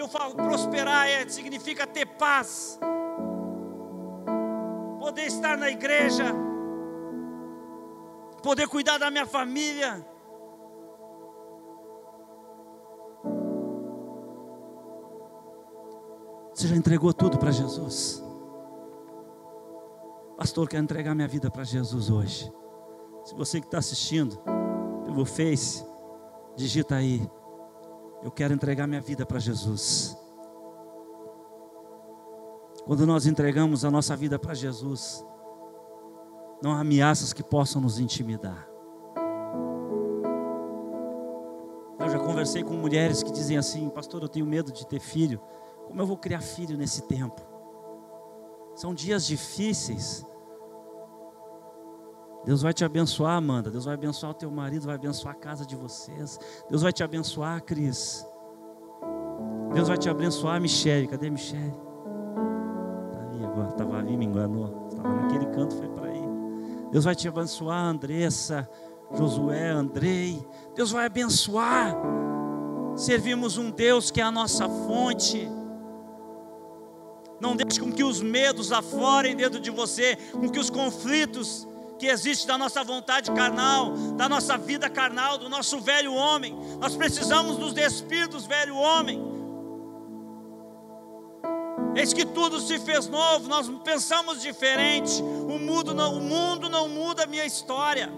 Eu 0.00 0.08
falo, 0.08 0.34
prosperar 0.34 1.06
é, 1.06 1.28
significa 1.28 1.86
ter 1.86 2.06
paz, 2.06 2.78
poder 4.98 5.26
estar 5.26 5.58
na 5.58 5.70
igreja, 5.70 6.24
poder 8.42 8.66
cuidar 8.66 8.96
da 8.96 9.10
minha 9.10 9.26
família, 9.26 10.02
Você 16.60 16.68
já 16.68 16.76
entregou 16.76 17.10
tudo 17.14 17.38
para 17.38 17.50
Jesus? 17.50 18.22
Pastor, 20.36 20.68
quero 20.68 20.82
entregar 20.82 21.14
minha 21.14 21.26
vida 21.26 21.50
para 21.50 21.64
Jesus 21.64 22.10
hoje. 22.10 22.52
Se 23.24 23.34
você 23.34 23.62
que 23.62 23.66
está 23.66 23.78
assistindo 23.78 24.38
pelo 25.06 25.24
Face, 25.24 25.82
digita 26.54 26.96
aí. 26.96 27.26
Eu 28.22 28.30
quero 28.30 28.52
entregar 28.52 28.86
minha 28.86 29.00
vida 29.00 29.24
para 29.24 29.38
Jesus. 29.38 30.16
Quando 32.84 33.06
nós 33.06 33.26
entregamos 33.26 33.84
a 33.84 33.90
nossa 33.90 34.16
vida 34.16 34.38
para 34.38 34.52
Jesus, 34.52 35.24
não 36.62 36.72
há 36.72 36.80
ameaças 36.80 37.32
que 37.32 37.42
possam 37.42 37.80
nos 37.80 37.98
intimidar. 37.98 38.68
Eu 41.98 42.08
já 42.08 42.18
conversei 42.18 42.64
com 42.64 42.74
mulheres 42.74 43.22
que 43.22 43.30
dizem 43.30 43.56
assim: 43.56 43.88
Pastor, 43.88 44.22
eu 44.22 44.28
tenho 44.28 44.46
medo 44.46 44.72
de 44.72 44.86
ter 44.86 45.00
filho. 45.00 45.40
Como 45.86 46.00
eu 46.00 46.06
vou 46.06 46.16
criar 46.16 46.40
filho 46.40 46.76
nesse 46.76 47.02
tempo? 47.02 47.40
São 48.74 48.94
dias 48.94 49.26
difíceis. 49.26 50.26
Deus 52.44 52.62
vai 52.62 52.72
te 52.72 52.84
abençoar, 52.84 53.36
Amanda. 53.36 53.70
Deus 53.70 53.84
vai 53.84 53.94
abençoar 53.94 54.32
o 54.32 54.34
teu 54.34 54.50
marido, 54.50 54.86
vai 54.86 54.94
abençoar 54.94 55.34
a 55.34 55.38
casa 55.38 55.66
de 55.66 55.76
vocês. 55.76 56.38
Deus 56.68 56.82
vai 56.82 56.92
te 56.92 57.02
abençoar, 57.02 57.62
Cris. 57.62 58.26
Deus 59.74 59.88
vai 59.88 59.98
te 59.98 60.08
abençoar, 60.08 60.60
Michele. 60.60 61.06
Cadê 61.06 61.28
Michele? 61.28 61.74
Está 63.10 63.20
ali 63.28 63.44
agora. 63.44 63.68
Estava 63.68 63.98
ali, 63.98 64.16
me 64.16 64.24
enganou. 64.24 64.88
Estava 64.88 65.14
naquele 65.16 65.46
canto, 65.46 65.76
foi 65.76 65.88
para 65.88 66.06
aí. 66.06 66.22
Deus 66.90 67.04
vai 67.04 67.14
te 67.14 67.28
abençoar, 67.28 67.84
Andressa, 67.84 68.68
Josué, 69.14 69.68
Andrei. 69.68 70.44
Deus 70.74 70.90
vai 70.90 71.06
abençoar. 71.06 71.94
Servimos 72.96 73.58
um 73.58 73.70
Deus 73.70 74.10
que 74.10 74.20
é 74.20 74.24
a 74.24 74.30
nossa 74.30 74.68
fonte. 74.68 75.48
Não 77.40 77.54
deixe 77.54 77.80
com 77.80 77.92
que 77.92 78.02
os 78.02 78.20
medos 78.20 78.72
aforem 78.72 79.36
dentro 79.36 79.60
de 79.60 79.70
você, 79.70 80.16
com 80.32 80.48
que 80.48 80.58
os 80.58 80.68
conflitos 80.68 81.66
que 82.00 82.06
existem 82.06 82.46
da 82.46 82.56
nossa 82.56 82.82
vontade 82.82 83.30
carnal, 83.30 83.92
da 84.16 84.26
nossa 84.26 84.56
vida 84.56 84.88
carnal, 84.88 85.36
do 85.36 85.50
nosso 85.50 85.78
velho 85.80 86.14
homem. 86.14 86.58
Nós 86.80 86.96
precisamos 86.96 87.58
nos 87.58 87.74
despir 87.74 88.26
dos 88.26 88.46
velho 88.46 88.74
homem. 88.74 89.22
Eis 91.94 92.14
que 92.14 92.24
tudo 92.24 92.58
se 92.58 92.78
fez 92.78 93.06
novo, 93.06 93.48
nós 93.48 93.68
pensamos 93.84 94.40
diferente. 94.40 95.20
O 95.22 95.58
mundo 95.58 95.92
não, 95.92 96.16
o 96.16 96.20
mundo 96.20 96.70
não 96.70 96.88
muda 96.88 97.24
a 97.24 97.26
minha 97.26 97.44
história. 97.44 98.10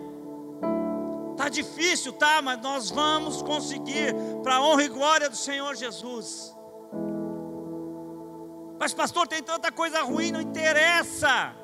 Tá 1.36 1.48
difícil, 1.48 2.12
tá, 2.12 2.40
mas 2.40 2.60
nós 2.62 2.88
vamos 2.88 3.42
conseguir 3.42 4.14
para 4.44 4.56
a 4.56 4.62
honra 4.62 4.84
e 4.84 4.88
glória 4.88 5.28
do 5.28 5.36
Senhor 5.36 5.74
Jesus. 5.74 6.54
Mas 8.78 8.94
pastor, 8.94 9.26
tem 9.26 9.42
tanta 9.42 9.72
coisa 9.72 10.02
ruim, 10.02 10.30
não 10.30 10.40
interessa. 10.40 11.61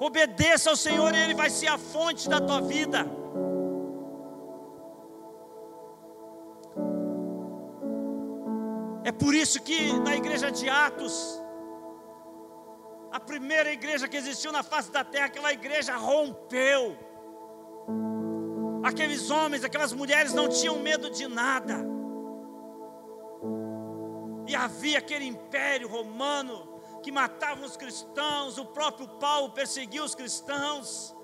Obedeça 0.00 0.70
ao 0.70 0.76
Senhor 0.76 1.12
e 1.14 1.18
Ele 1.18 1.34
vai 1.34 1.50
ser 1.50 1.68
a 1.68 1.78
fonte 1.78 2.28
da 2.28 2.40
tua 2.40 2.60
vida. 2.60 3.06
É 9.04 9.12
por 9.12 9.34
isso 9.34 9.60
que 9.62 9.92
na 10.00 10.14
igreja 10.14 10.50
de 10.52 10.68
Atos, 10.68 11.42
a 13.10 13.18
primeira 13.18 13.72
igreja 13.72 14.06
que 14.06 14.16
existiu 14.16 14.52
na 14.52 14.62
face 14.62 14.90
da 14.92 15.02
terra, 15.02 15.26
aquela 15.26 15.52
igreja 15.52 15.96
rompeu. 15.96 16.96
Aqueles 18.84 19.30
homens, 19.30 19.64
aquelas 19.64 19.92
mulheres 19.92 20.32
não 20.34 20.48
tinham 20.48 20.78
medo 20.78 21.10
de 21.10 21.26
nada. 21.26 21.76
E 24.46 24.54
havia 24.54 24.98
aquele 24.98 25.26
império 25.26 25.88
romano 25.88 26.67
que 27.02 27.12
matava 27.12 27.64
os 27.64 27.76
cristãos, 27.76 28.58
o 28.58 28.64
próprio 28.64 29.08
Paulo 29.08 29.50
perseguia 29.50 30.02
os 30.02 30.14
cristãos. 30.14 31.14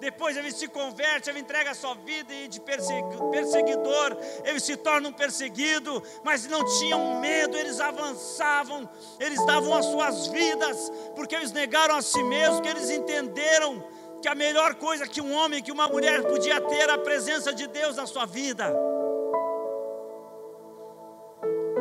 Depois 0.00 0.36
ele 0.36 0.52
se 0.52 0.68
converte, 0.68 1.30
ele 1.30 1.38
entrega 1.38 1.70
a 1.70 1.74
sua 1.74 1.94
vida 1.94 2.32
e 2.34 2.48
de 2.48 2.60
perseguidor, 2.60 4.16
ele 4.44 4.60
se 4.60 4.76
torna 4.76 5.08
um 5.08 5.12
perseguido, 5.12 6.02
mas 6.22 6.46
não 6.46 6.64
tinham 6.78 7.20
medo, 7.20 7.56
eles 7.56 7.80
avançavam, 7.80 8.88
eles 9.18 9.44
davam 9.46 9.72
as 9.74 9.86
suas 9.86 10.26
vidas, 10.26 10.92
porque 11.14 11.34
eles 11.34 11.52
negaram 11.52 11.96
a 11.96 12.02
si 12.02 12.22
mesmos, 12.24 12.60
que 12.60 12.68
eles 12.68 12.90
entenderam 12.90 13.82
que 14.20 14.28
a 14.28 14.34
melhor 14.34 14.74
coisa 14.74 15.06
que 15.06 15.20
um 15.20 15.32
homem, 15.32 15.62
que 15.62 15.72
uma 15.72 15.88
mulher 15.88 16.22
podia 16.24 16.60
ter 16.60 16.90
a 16.90 16.98
presença 16.98 17.52
de 17.54 17.66
Deus 17.66 17.96
na 17.96 18.06
sua 18.06 18.26
vida. 18.26 18.93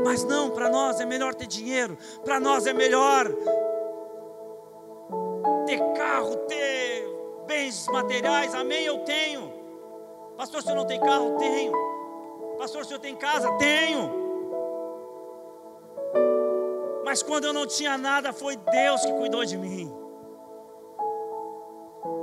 Mas 0.03 0.23
não, 0.23 0.49
para 0.49 0.69
nós 0.69 0.99
é 0.99 1.05
melhor 1.05 1.33
ter 1.33 1.47
dinheiro, 1.47 1.97
para 2.23 2.39
nós 2.39 2.67
é 2.67 2.73
melhor 2.73 3.27
ter 5.65 5.79
carro, 5.93 6.35
ter 6.47 7.07
bens 7.47 7.87
materiais, 7.87 8.53
amém? 8.53 8.85
Eu 8.85 8.99
tenho. 8.99 9.51
Pastor, 10.37 10.61
se 10.61 10.69
eu 10.69 10.75
não 10.75 10.85
tem 10.85 10.99
carro? 10.99 11.37
Tenho. 11.37 11.71
Pastor, 12.57 12.85
se 12.85 12.93
eu 12.93 12.99
tenho 12.99 13.17
casa? 13.17 13.51
Tenho. 13.57 14.23
Mas 17.05 17.21
quando 17.21 17.45
eu 17.45 17.53
não 17.53 17.67
tinha 17.67 17.97
nada, 17.97 18.33
foi 18.33 18.57
Deus 18.57 19.05
que 19.05 19.13
cuidou 19.13 19.45
de 19.45 19.57
mim. 19.57 19.93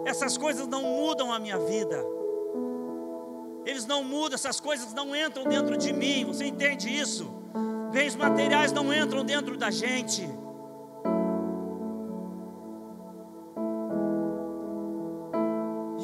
Essas 0.04 0.36
coisas 0.36 0.66
não 0.66 0.82
mudam 0.82 1.32
a 1.32 1.38
minha 1.38 1.58
vida. 1.58 2.04
Eles 3.64 3.86
não 3.86 4.02
mudam, 4.02 4.34
essas 4.34 4.58
coisas 4.58 4.92
não 4.92 5.14
entram 5.14 5.44
dentro 5.44 5.76
de 5.76 5.92
mim. 5.92 6.24
Você 6.24 6.46
entende 6.46 6.88
isso? 6.88 7.39
Bens 7.92 8.14
materiais 8.16 8.72
não 8.72 8.92
entram 8.92 9.24
dentro 9.24 9.56
da 9.56 9.70
gente. 9.70 10.28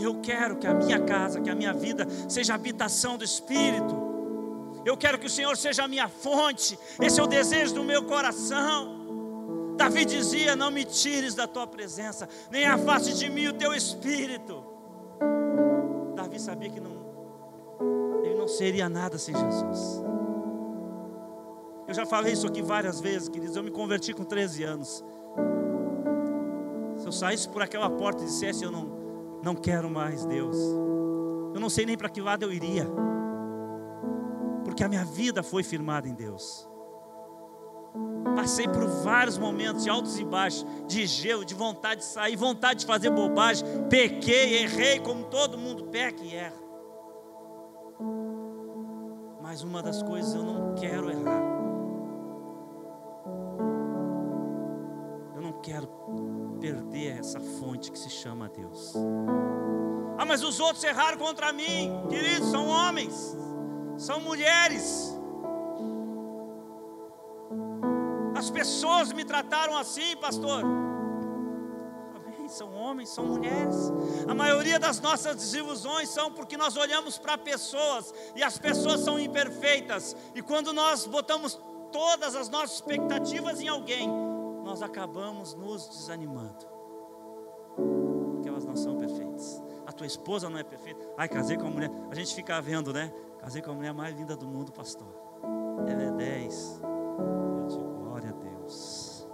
eu 0.07 0.21
quero 0.21 0.57
que 0.57 0.67
a 0.67 0.75
minha 0.75 1.01
casa, 1.01 1.41
que 1.41 1.51
a 1.51 1.55
minha 1.55 1.73
vida 1.73 2.07
seja 2.29 2.55
habitação 2.55 3.19
do 3.19 3.25
Espírito. 3.25 4.07
Eu 4.85 4.97
quero 4.97 5.19
que 5.19 5.27
o 5.27 5.31
Senhor 5.31 5.57
seja 5.57 5.85
a 5.85 5.89
minha 5.89 6.09
fonte. 6.09 6.79
Esse 7.01 7.19
é 7.19 7.23
o 7.23 7.27
desejo 7.27 7.75
do 7.75 7.83
meu 7.83 8.05
coração. 8.05 9.75
Davi 9.77 10.05
dizia: 10.05 10.55
Não 10.55 10.71
me 10.71 10.85
tires 10.85 11.35
da 11.35 11.47
tua 11.47 11.67
presença, 11.67 12.29
nem 12.51 12.65
afaste 12.65 13.15
de 13.15 13.29
mim 13.29 13.49
o 13.49 13.53
teu 13.53 13.75
espírito. 13.75 14.65
Davi 16.15 16.39
sabia 16.39 16.71
que 16.71 16.81
não, 16.81 18.23
ele 18.25 18.37
não 18.37 18.47
seria 18.47 18.89
nada 18.89 19.19
sem 19.19 19.35
Jesus. 19.35 20.03
Eu 21.87 21.95
já 21.95 22.05
falei 22.05 22.33
isso 22.33 22.47
aqui 22.47 22.63
várias 22.63 23.01
vezes, 23.01 23.29
queridos. 23.29 23.57
Eu 23.57 23.63
me 23.63 23.71
converti 23.71 24.13
com 24.13 24.25
13 24.25 24.65
anos. 24.65 25.05
Se 26.99 27.07
eu 27.07 27.13
saísse 27.13 27.49
por 27.49 27.63
aquela 27.63 27.89
porta 27.89 28.23
e 28.23 28.27
dissesse: 28.27 28.65
Eu 28.65 28.71
não, 28.71 29.41
não 29.43 29.55
quero 29.55 29.89
mais 29.89 30.25
Deus. 30.25 30.57
Eu 31.55 31.61
não 31.61 31.71
sei 31.71 31.87
nem 31.87 31.97
para 31.97 32.09
que 32.09 32.21
lado 32.21 32.43
eu 32.43 32.53
iria. 32.53 32.87
Porque 34.65 34.83
a 34.83 34.89
minha 34.89 35.05
vida 35.05 35.43
foi 35.43 35.63
firmada 35.63 36.09
em 36.09 36.15
Deus. 36.15 36.69
Passei 38.35 38.69
por 38.69 38.87
vários 39.03 39.39
momentos 39.39 39.85
de 39.85 39.89
altos 39.89 40.19
e 40.19 40.25
baixos, 40.25 40.67
de 40.87 41.07
gelo, 41.07 41.45
de 41.45 41.55
vontade 41.55 42.01
de 42.01 42.07
sair, 42.07 42.37
vontade 42.37 42.81
de 42.81 42.87
fazer 42.87 43.11
bobagem. 43.11 43.65
Pequei, 43.89 44.59
errei, 44.59 45.01
como 45.01 45.25
todo 45.25 45.57
mundo 45.57 45.85
peca 45.85 46.23
e 46.23 46.35
erra. 46.35 46.67
Mas 49.41 49.63
uma 49.63 49.83
das 49.83 50.03
coisas 50.03 50.35
eu 50.35 50.43
não 50.43 50.75
quero 50.75 51.11
errar. 51.11 51.46
Quero 55.67 55.89
perder 56.61 57.19
essa 57.19 57.41
fonte 57.41 57.91
que 57.91 57.99
se 57.99 58.09
chama 58.09 58.49
Deus. 58.49 58.95
Ah, 60.17 60.25
mas 60.25 60.45
os 60.45 60.61
outros 60.61 60.85
erraram 60.85 61.19
contra 61.19 61.53
mim, 61.53 61.91
queridos, 62.09 62.49
são 62.53 62.69
homens, 62.69 63.37
são 63.99 64.21
mulheres. 64.21 65.13
As 68.37 68.49
pessoas 68.49 69.13
me 69.13 69.25
trataram 69.25 69.77
assim, 69.77 70.17
pastor. 70.19 70.63
Amém, 72.15 72.49
são 72.49 72.73
homens, 72.73 73.09
são 73.09 73.27
mulheres. 73.27 73.93
A 74.29 74.35
maioria 74.37 74.79
das 74.79 75.01
nossas 75.01 75.35
desilusões 75.35 76.09
são 76.09 76.31
porque 76.31 76.57
nós 76.57 76.77
olhamos 76.77 77.19
para 77.19 77.37
pessoas 77.37 78.15
e 78.37 78.43
as 78.45 78.57
pessoas 78.57 79.01
são 79.01 79.19
imperfeitas. 79.19 80.15
E 80.33 80.41
quando 80.43 80.73
nós 80.73 81.09
botamos 81.09 81.59
todas 81.91 82.37
as 82.37 82.49
nossas 82.49 82.77
expectativas 82.77 83.61
em 83.61 83.67
alguém, 83.67 84.36
nós 84.67 84.83
acabamos 84.83 85.55
nos 85.55 85.89
desanimando. 85.89 86.67
Porque 88.33 88.49
elas 88.49 88.65
não 88.65 88.77
são 88.77 88.97
perfeitas. 88.97 89.63
A 89.87 89.93
tua 89.93 90.07
esposa 90.07 90.51
não 90.51 90.59
é 90.59 90.65
perfeita. 90.65 91.01
Ai, 91.17 91.29
casei 91.29 91.57
com 91.57 91.69
a 91.69 91.71
mulher. 91.71 91.91
A 92.11 92.15
gente 92.15 92.35
fica 92.35 92.61
vendo, 92.61 92.93
né? 92.93 93.13
Casei 93.39 93.63
com 93.63 93.71
a 93.71 93.75
mulher 93.75 93.95
mais 93.95 94.15
linda 94.17 94.37
do 94.37 94.47
mundo, 94.47 94.73
pastor. 94.73 95.07
Ela 95.87 96.03
é 96.03 96.11
10. 96.11 96.81
Eu 96.83 97.67
digo, 97.69 97.85
glória 98.01 98.31
a 98.31 98.33
Deus. 98.33 99.29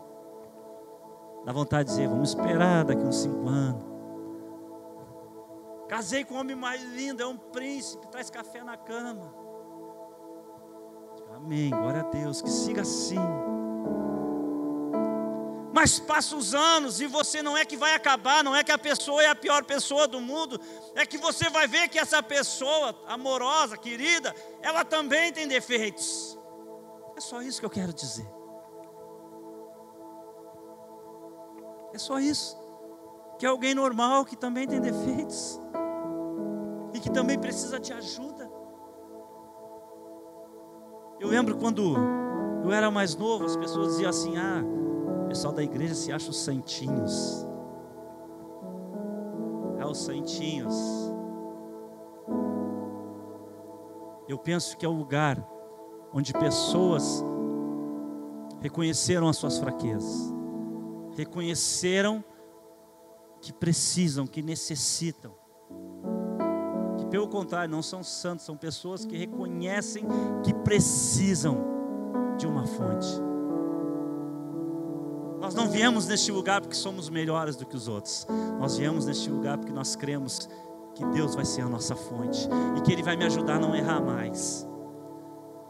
Dá 1.47 1.53
vontade 1.53 1.89
de 1.89 1.95
dizer, 1.97 2.09
vamos 2.09 2.29
esperar 2.29 2.85
daqui 2.85 3.03
uns 3.03 3.17
5 3.17 3.49
anos. 3.49 3.83
Casei 5.89 6.25
com 6.25 6.35
o 6.35 6.39
homem 6.39 6.57
mais 6.57 6.83
lindo, 6.95 7.23
é 7.23 7.27
um 7.27 7.37
príncipe, 7.37 8.07
traz 8.09 8.31
café 8.31 8.63
na 8.63 8.77
cama. 8.77 9.35
Amém, 11.35 11.71
glória 11.71 12.01
a 12.01 12.05
Deus, 12.05 12.41
que 12.41 12.51
siga 12.51 12.83
assim. 12.83 13.19
Mas 15.73 15.99
passa 15.99 16.37
os 16.37 16.55
anos 16.55 17.01
e 17.01 17.07
você 17.07 17.43
não 17.43 17.57
é 17.57 17.65
que 17.65 17.79
vai 17.79 17.95
acabar, 17.95 18.45
não 18.45 18.55
é 18.55 18.63
que 18.63 18.71
a 18.71 18.77
pessoa 18.77 19.23
é 19.23 19.29
a 19.29 19.35
pior 19.35 19.65
pessoa 19.65 20.07
do 20.07 20.21
mundo, 20.21 20.61
é 20.95 21.07
que 21.07 21.17
você 21.17 21.49
vai 21.49 21.67
ver 21.67 21.89
que 21.89 21.99
essa 21.99 22.23
pessoa 22.23 22.95
amorosa, 23.07 23.79
querida, 23.79 24.35
ela 24.61 24.85
também 24.85 25.33
tem 25.33 25.49
defeitos. 25.49 26.39
É 27.17 27.21
só 27.21 27.41
isso 27.41 27.59
que 27.59 27.65
eu 27.65 27.71
quero 27.71 27.93
dizer. 27.93 28.29
É 31.95 31.99
só 31.99 32.19
isso. 32.19 32.61
Que 33.39 33.47
é 33.47 33.49
alguém 33.49 33.75
normal 33.75 34.27
que 34.27 34.37
também 34.37 34.69
tem 34.69 34.81
defeitos 34.81 35.59
e 36.93 37.01
que 37.01 37.11
também 37.11 37.39
precisa 37.39 37.81
de 37.81 37.95
ajuda. 37.95 38.51
Eu 41.19 41.29
lembro 41.29 41.57
quando 41.57 41.97
eu 42.63 42.71
era 42.73 42.91
mais 42.91 43.17
novo, 43.17 43.47
as 43.47 43.57
pessoas 43.57 43.93
diziam 43.93 44.11
assim: 44.11 44.37
ah 44.37 44.82
pessoal 45.33 45.55
da 45.55 45.63
igreja 45.63 45.95
se 45.95 46.13
acha 46.13 46.29
os 46.29 46.37
santinhos. 46.37 47.47
É 49.79 49.87
os 49.87 49.97
santinhos. 49.97 50.75
Eu 54.29 54.37
penso 54.37 54.77
que 54.77 54.85
é 54.85 54.89
o 54.89 54.93
lugar 54.93 55.43
onde 56.13 56.35
pessoas 56.35 57.25
reconheceram 58.61 59.27
as 59.27 59.39
suas 59.39 59.59
fraquezas, 59.59 60.35
reconheceram 61.17 62.23
que 63.41 63.55
precisam, 63.55 64.27
que 64.27 64.43
necessitam. 64.43 65.33
Que 66.99 67.07
pelo 67.07 67.27
contrário, 67.27 67.71
não 67.71 67.83
são 67.83 68.03
santos, 68.03 68.45
são 68.45 68.57
pessoas 68.57 69.07
que 69.07 69.17
reconhecem 69.17 70.05
que 70.45 70.53
precisam 70.53 71.57
de 72.37 72.47
uma 72.47 72.67
fonte. 72.67 73.32
Nós 75.53 75.67
não 75.67 75.71
viemos 75.71 76.07
neste 76.07 76.33
lugar 76.33 76.63
porque 76.63 76.75
somos 76.75 77.11
melhores 77.11 77.57
do 77.57 77.67
que 77.67 77.77
os 77.77 77.87
outros. 77.87 78.27
Nós 78.59 78.79
viemos 78.79 79.05
neste 79.05 79.29
lugar 79.29 79.59
porque 79.59 79.73
nós 79.73 79.95
cremos 79.95 80.49
que 80.95 81.05
Deus 81.05 81.35
vai 81.35 81.45
ser 81.45 81.61
a 81.61 81.69
nossa 81.69 81.95
fonte 81.95 82.49
e 82.75 82.81
que 82.81 82.91
Ele 82.91 83.03
vai 83.03 83.17
me 83.17 83.27
ajudar 83.27 83.57
a 83.57 83.59
não 83.59 83.77
errar 83.77 84.01
mais. 84.01 84.67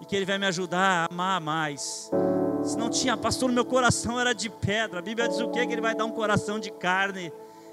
E 0.00 0.04
que 0.04 0.14
Ele 0.14 0.24
vai 0.24 0.38
me 0.38 0.46
ajudar 0.46 0.78
a 0.78 1.12
amar 1.12 1.40
mais. 1.40 2.08
Se 2.62 2.78
não 2.78 2.88
tinha, 2.90 3.16
pastor, 3.16 3.50
meu 3.50 3.64
coração 3.64 4.20
era 4.20 4.32
de 4.32 4.48
pedra. 4.48 5.00
A 5.00 5.02
Bíblia 5.02 5.28
diz 5.28 5.40
o 5.40 5.48
quê? 5.48 5.66
Que 5.66 5.72
Ele 5.72 5.80
vai 5.80 5.96
dar 5.96 6.04
um 6.04 6.12
coração 6.12 6.60
de 6.60 6.70
carne. 6.70 7.32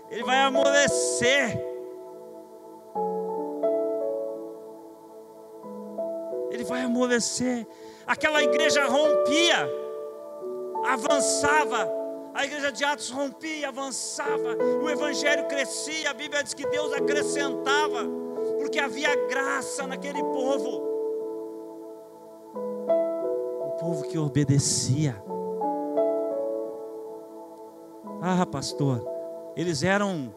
Ele 0.10 0.24
vai 0.24 0.42
amolecer. 0.42 1.64
Ele 6.50 6.64
vai 6.64 6.82
amolecer. 6.82 7.68
Aquela 8.08 8.42
igreja 8.42 8.88
rompia, 8.88 9.70
avançava, 10.88 11.99
a 12.40 12.46
igreja 12.46 12.72
de 12.72 12.86
Atos 12.86 13.10
rompia, 13.10 13.68
avançava. 13.68 14.56
O 14.82 14.90
evangelho 14.90 15.46
crescia. 15.50 16.10
A 16.10 16.14
Bíblia 16.14 16.42
diz 16.42 16.54
que 16.54 16.66
Deus 16.66 16.94
acrescentava, 16.94 18.06
porque 18.58 18.80
havia 18.80 19.14
graça 19.28 19.86
naquele 19.86 20.24
povo. 20.24 20.88
Um 22.56 23.78
povo 23.78 24.08
que 24.08 24.18
obedecia. 24.18 25.22
Ah, 28.22 28.46
pastor, 28.46 29.06
eles 29.58 29.84
eram 29.84 30.34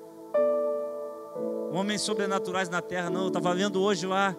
homens 1.72 2.00
sobrenaturais 2.00 2.68
na 2.68 2.82
terra. 2.82 3.10
Não, 3.10 3.22
eu 3.22 3.28
estava 3.28 3.54
vendo 3.54 3.80
hoje 3.80 4.08
lá, 4.08 4.36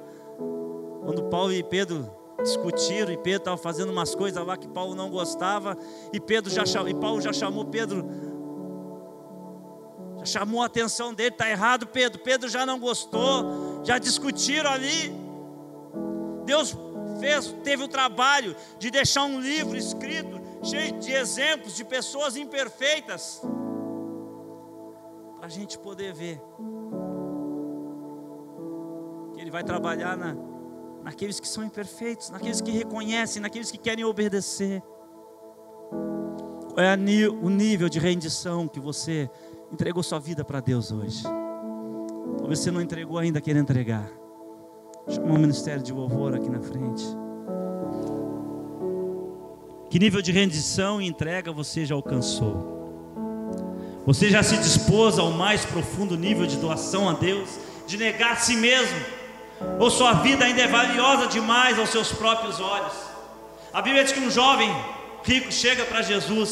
quando 1.05 1.29
Paulo 1.29 1.53
e 1.53 1.63
Pedro 1.63 2.13
discutiram, 2.41 3.11
e 3.11 3.17
Pedro 3.17 3.39
estava 3.39 3.57
fazendo 3.57 3.91
umas 3.91 4.15
coisas 4.15 4.45
lá 4.45 4.57
que 4.57 4.67
Paulo 4.67 4.95
não 4.95 5.09
gostava, 5.09 5.77
e 6.11 6.19
Pedro 6.19 6.51
já 6.51 6.63
e 6.87 6.93
Paulo 6.93 7.21
já 7.21 7.33
chamou 7.33 7.65
Pedro, 7.65 8.05
já 10.19 10.25
chamou 10.25 10.61
a 10.61 10.65
atenção 10.65 11.13
dele, 11.13 11.29
está 11.29 11.49
errado, 11.49 11.87
Pedro. 11.87 12.19
Pedro 12.19 12.49
já 12.49 12.65
não 12.65 12.79
gostou, 12.79 13.81
já 13.83 13.97
discutiram 13.97 14.71
ali. 14.71 15.13
Deus 16.45 16.75
fez, 17.19 17.55
teve 17.63 17.83
o 17.83 17.87
trabalho 17.87 18.55
de 18.79 18.89
deixar 18.89 19.23
um 19.23 19.39
livro 19.39 19.77
escrito, 19.77 20.41
cheio 20.63 20.99
de 20.99 21.11
exemplos 21.11 21.75
de 21.75 21.83
pessoas 21.83 22.35
imperfeitas, 22.35 23.41
para 25.37 25.45
a 25.45 25.49
gente 25.49 25.77
poder 25.77 26.13
ver 26.13 26.41
vai 29.53 29.63
trabalhar 29.63 30.17
na, 30.17 30.35
naqueles 31.03 31.39
que 31.39 31.47
são 31.47 31.63
imperfeitos, 31.63 32.29
naqueles 32.29 32.61
que 32.61 32.71
reconhecem, 32.71 33.41
naqueles 33.41 33.69
que 33.69 33.77
querem 33.77 34.05
obedecer. 34.05 34.81
Qual 36.73 36.79
é 36.79 36.95
o 37.29 37.49
nível 37.49 37.89
de 37.89 37.99
rendição 37.99 38.67
que 38.67 38.79
você 38.79 39.29
entregou 39.71 40.01
sua 40.01 40.19
vida 40.19 40.43
para 40.43 40.59
Deus 40.59 40.91
hoje? 40.91 41.23
Talvez 42.37 42.59
você 42.59 42.71
não 42.71 42.81
entregou 42.81 43.17
ainda, 43.17 43.41
quer 43.41 43.55
entregar. 43.55 44.09
Chama 45.07 45.33
o 45.33 45.37
ministério 45.37 45.83
de 45.83 45.91
louvor 45.91 46.33
aqui 46.33 46.49
na 46.49 46.61
frente. 46.61 47.05
Que 49.89 49.99
nível 49.99 50.21
de 50.21 50.31
rendição 50.31 51.01
e 51.01 51.07
entrega 51.07 51.51
você 51.51 51.85
já 51.85 51.93
alcançou? 51.93 52.73
Você 54.05 54.29
já 54.29 54.41
se 54.41 54.57
dispôs 54.57 55.19
ao 55.19 55.31
mais 55.31 55.63
profundo 55.65 56.17
nível 56.17 56.47
de 56.47 56.57
doação 56.57 57.07
a 57.07 57.13
Deus, 57.13 57.59
de 57.85 57.97
negar 57.97 58.33
a 58.33 58.35
si 58.37 58.55
mesmo? 58.55 59.22
Ou 59.79 59.89
sua 59.89 60.13
vida 60.13 60.45
ainda 60.45 60.61
é 60.61 60.67
valiosa 60.67 61.27
demais 61.27 61.79
aos 61.79 61.89
seus 61.89 62.11
próprios 62.11 62.59
olhos. 62.59 62.93
A 63.73 63.81
Bíblia 63.81 64.03
diz 64.03 64.13
que 64.13 64.19
um 64.19 64.29
jovem 64.29 64.69
rico 65.23 65.51
chega 65.51 65.83
para 65.85 66.01
Jesus 66.01 66.51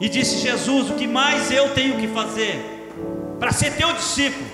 e 0.00 0.08
disse: 0.08 0.38
Jesus, 0.38 0.90
o 0.90 0.94
que 0.94 1.06
mais 1.06 1.50
eu 1.50 1.74
tenho 1.74 1.98
que 1.98 2.08
fazer 2.08 2.90
para 3.38 3.52
ser 3.52 3.76
teu 3.76 3.92
discípulo? 3.92 4.46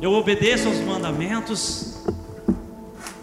Eu 0.00 0.12
obedeço 0.12 0.68
aos 0.68 0.78
mandamentos, 0.78 2.04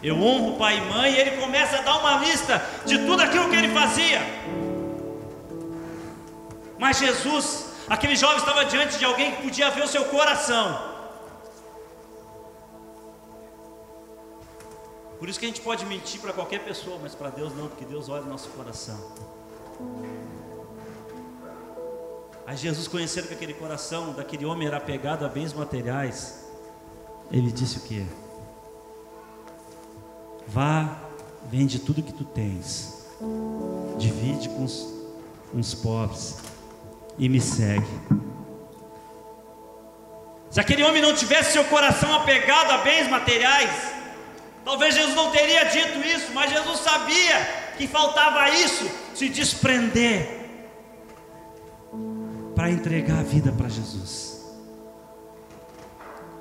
eu 0.02 0.16
honro 0.16 0.58
pai 0.58 0.78
e 0.78 0.82
mãe, 0.82 1.14
e 1.14 1.18
ele 1.18 1.32
começa 1.32 1.78
a 1.78 1.82
dar 1.82 1.98
uma 1.98 2.18
lista 2.18 2.64
de 2.86 2.98
tudo 3.00 3.22
aquilo 3.22 3.50
que 3.50 3.56
ele 3.56 3.70
fazia. 3.70 4.22
Mas 6.78 7.00
Jesus 7.00 7.73
Aquele 7.88 8.16
jovem 8.16 8.38
estava 8.38 8.64
diante 8.64 8.98
de 8.98 9.06
alguém 9.06 9.36
que 9.36 9.42
podia 9.42 9.70
ver 9.70 9.84
o 9.84 9.88
seu 9.88 10.06
coração. 10.06 10.92
Por 15.20 15.30
isso 15.30 15.40
que 15.40 15.46
a 15.46 15.50
gente 15.50 15.62
pode 15.62 15.86
mentir 15.86 16.20
para 16.20 16.34
qualquer 16.34 16.64
pessoa, 16.64 16.98
mas 17.02 17.14
para 17.16 17.30
Deus 17.30 17.56
não, 17.56 17.68
porque 17.68 17.86
Deus 17.86 18.10
olha 18.10 18.24
o 18.24 18.28
nosso 18.28 18.50
coração. 18.50 19.00
Aí 22.46 22.58
Jesus, 22.58 22.88
conhecendo 22.88 23.28
que 23.28 23.34
aquele 23.34 23.54
coração 23.54 24.14
daquele 24.14 24.46
homem 24.46 24.68
era 24.68 24.78
apegado 24.78 25.26
a 25.26 25.30
bens 25.30 25.54
materiais, 25.54 26.46
ele 27.32 27.52
disse 27.52 27.78
o 27.78 27.82
que? 27.82 28.06
Vá, 30.48 31.04
vende 31.50 31.80
tudo 31.80 32.04
que 32.04 32.14
tu 32.14 32.26
tens, 32.26 33.06
divide 33.98 34.50
com 34.50 34.66
os, 34.66 34.88
com 35.52 35.60
os 35.60 35.74
pobres 35.74 36.53
e 37.18 37.30
me 37.30 37.40
segue. 37.40 37.88
Se 40.50 40.60
aquele 40.60 40.84
homem 40.84 41.02
não 41.02 41.16
tivesse 41.16 41.54
seu 41.54 41.64
coração 41.66 42.14
apegado 42.14 42.72
a 42.72 42.78
bens 42.80 43.08
materiais, 43.08 43.72
talvez 44.64 44.94
Jesus 44.94 45.16
não 45.16 45.32
teria 45.32 45.64
dito 45.64 46.00
isso, 46.08 46.32
mas 46.34 46.52
Jesus 46.52 46.80
sabia 46.80 47.74
que 47.78 47.88
faltava 47.88 48.50
isso, 48.52 48.88
se 49.16 49.30
desprender 49.30 50.42
para 52.56 52.70
entregar 52.70 53.20
a 53.20 53.24
vida 53.24 53.52
para 53.52 53.68
Jesus. 53.68 54.44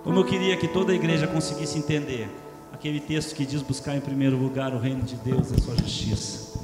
Como 0.05 0.19
eu 0.19 0.25
queria 0.25 0.57
que 0.57 0.69
toda 0.69 0.93
a 0.93 0.95
igreja 0.95 1.27
conseguisse 1.27 1.79
entender 1.79 2.29
aquele 2.73 3.01
texto 3.01 3.35
que 3.35 3.47
diz 3.47 3.63
buscar 3.63 3.97
em 3.97 4.01
primeiro 4.01 4.37
lugar 4.37 4.75
o 4.75 4.79
reino 4.79 5.03
de 5.03 5.17
Deus 5.17 5.51
e 5.53 5.55
a 5.55 5.59
sua 5.59 5.77
justiça 5.77 6.62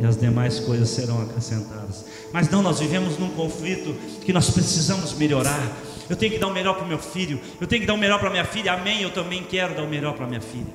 e 0.00 0.04
as 0.04 0.16
demais 0.16 0.60
coisas 0.60 0.88
serão 0.90 1.22
acrescentadas. 1.22 2.04
Mas 2.32 2.48
não, 2.50 2.62
nós 2.62 2.78
vivemos 2.80 3.18
num 3.18 3.30
conflito 3.30 3.94
que 4.24 4.32
nós 4.32 4.50
precisamos 4.50 5.14
melhorar. 5.14 5.60
Eu 6.08 6.16
tenho 6.16 6.32
que 6.32 6.38
dar 6.38 6.48
o 6.48 6.52
melhor 6.52 6.74
para 6.74 6.84
o 6.84 6.88
meu 6.88 6.98
filho, 6.98 7.40
eu 7.60 7.66
tenho 7.66 7.80
que 7.80 7.86
dar 7.86 7.94
o 7.94 7.98
melhor 7.98 8.20
para 8.20 8.30
minha 8.30 8.44
filha, 8.44 8.74
amém. 8.74 9.02
Eu 9.02 9.10
também 9.10 9.42
quero 9.42 9.74
dar 9.74 9.82
o 9.82 9.88
melhor 9.88 10.14
para 10.14 10.26
minha 10.26 10.40
filha, 10.40 10.72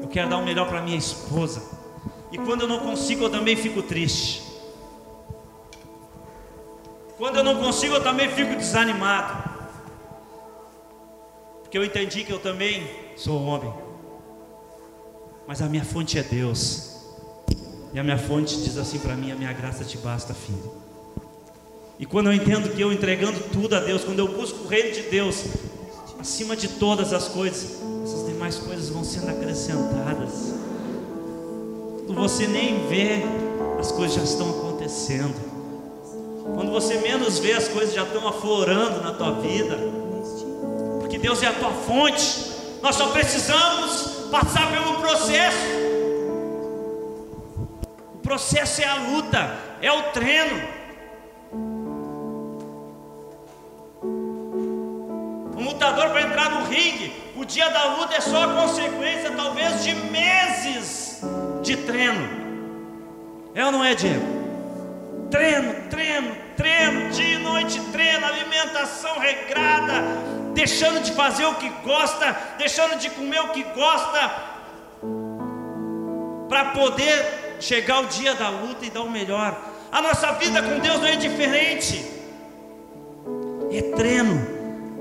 eu 0.00 0.08
quero 0.08 0.28
dar 0.28 0.38
o 0.38 0.44
melhor 0.44 0.68
para 0.68 0.80
minha 0.82 0.96
esposa. 0.96 1.62
E 2.30 2.38
quando 2.38 2.62
eu 2.62 2.68
não 2.68 2.80
consigo, 2.80 3.24
eu 3.24 3.30
também 3.30 3.56
fico 3.56 3.82
triste. 3.82 4.42
Quando 7.16 7.36
eu 7.36 7.44
não 7.44 7.56
consigo, 7.56 7.94
eu 7.94 8.02
também 8.02 8.28
fico 8.28 8.54
desanimado. 8.54 9.48
Porque 11.62 11.76
eu 11.76 11.84
entendi 11.84 12.22
que 12.22 12.32
eu 12.32 12.38
também 12.38 12.88
sou 13.16 13.42
homem. 13.42 13.72
Mas 15.46 15.60
a 15.60 15.66
minha 15.66 15.84
fonte 15.84 16.18
é 16.18 16.22
Deus. 16.22 16.87
E 17.98 18.00
a 18.00 18.04
minha 18.04 18.16
fonte 18.16 18.56
diz 18.58 18.78
assim 18.78 19.00
para 19.00 19.16
mim: 19.16 19.32
A 19.32 19.34
minha 19.34 19.52
graça 19.52 19.82
te 19.82 19.98
basta, 19.98 20.32
filho. 20.32 20.72
E 21.98 22.06
quando 22.06 22.28
eu 22.28 22.32
entendo 22.32 22.72
que 22.72 22.80
eu 22.80 22.92
entregando 22.92 23.40
tudo 23.52 23.74
a 23.74 23.80
Deus, 23.80 24.04
quando 24.04 24.20
eu 24.20 24.28
busco 24.28 24.66
o 24.66 24.68
reino 24.68 24.94
de 24.94 25.02
Deus, 25.10 25.42
acima 26.16 26.54
de 26.54 26.68
todas 26.68 27.12
as 27.12 27.26
coisas, 27.26 27.82
essas 28.04 28.24
demais 28.24 28.54
coisas 28.54 28.88
vão 28.88 29.02
sendo 29.02 29.30
acrescentadas. 29.30 30.54
Quando 32.06 32.20
você 32.20 32.46
nem 32.46 32.86
vê, 32.86 33.24
as 33.80 33.90
coisas 33.90 34.14
já 34.14 34.22
estão 34.22 34.48
acontecendo. 34.48 35.34
Quando 36.54 36.70
você 36.70 36.98
menos 36.98 37.40
vê, 37.40 37.54
as 37.54 37.66
coisas 37.66 37.92
já 37.92 38.04
estão 38.04 38.28
aflorando 38.28 39.02
na 39.02 39.10
tua 39.10 39.40
vida. 39.40 39.76
Porque 41.00 41.18
Deus 41.18 41.42
é 41.42 41.48
a 41.48 41.52
tua 41.52 41.72
fonte. 41.72 42.46
Nós 42.80 42.94
só 42.94 43.08
precisamos 43.08 44.28
passar 44.30 44.70
pelo 44.70 45.00
processo 45.00 45.77
processo 48.28 48.82
é 48.82 48.84
a 48.84 48.94
luta, 48.94 49.58
é 49.80 49.90
o 49.90 50.02
treino. 50.12 50.68
O 55.56 55.62
lutador 55.62 56.10
para 56.10 56.20
entrar 56.20 56.50
no 56.50 56.66
ringue, 56.66 57.10
o 57.38 57.44
dia 57.46 57.70
da 57.70 57.96
luta 57.96 58.16
é 58.16 58.20
só 58.20 58.44
a 58.44 58.48
consequência, 58.48 59.30
talvez, 59.30 59.82
de 59.82 59.94
meses 59.94 61.22
de 61.62 61.74
treino. 61.78 62.28
É 63.54 63.64
ou 63.64 63.72
não 63.72 63.82
é, 63.82 63.94
Diego? 63.94 64.26
Treino, 65.30 65.88
treino, 65.88 66.36
treino, 66.54 67.10
dia 67.10 67.36
e 67.36 67.38
noite 67.38 67.80
treino, 67.92 68.26
alimentação 68.26 69.18
regrada, 69.18 70.02
deixando 70.52 71.00
de 71.00 71.12
fazer 71.12 71.46
o 71.46 71.54
que 71.54 71.70
gosta, 71.82 72.36
deixando 72.58 72.98
de 72.98 73.08
comer 73.08 73.40
o 73.40 73.48
que 73.48 73.62
gosta, 73.62 74.30
para 76.46 76.66
poder 76.66 77.47
chegar 77.60 78.00
o 78.00 78.06
dia 78.06 78.34
da 78.34 78.48
luta 78.48 78.84
e 78.84 78.90
dar 78.90 79.02
o 79.02 79.10
melhor. 79.10 79.58
A 79.90 80.02
nossa 80.02 80.32
vida 80.32 80.62
com 80.62 80.78
Deus 80.78 80.98
não 80.98 81.06
é 81.06 81.16
diferente. 81.16 82.04
É 83.70 83.82
treino, 83.96 84.46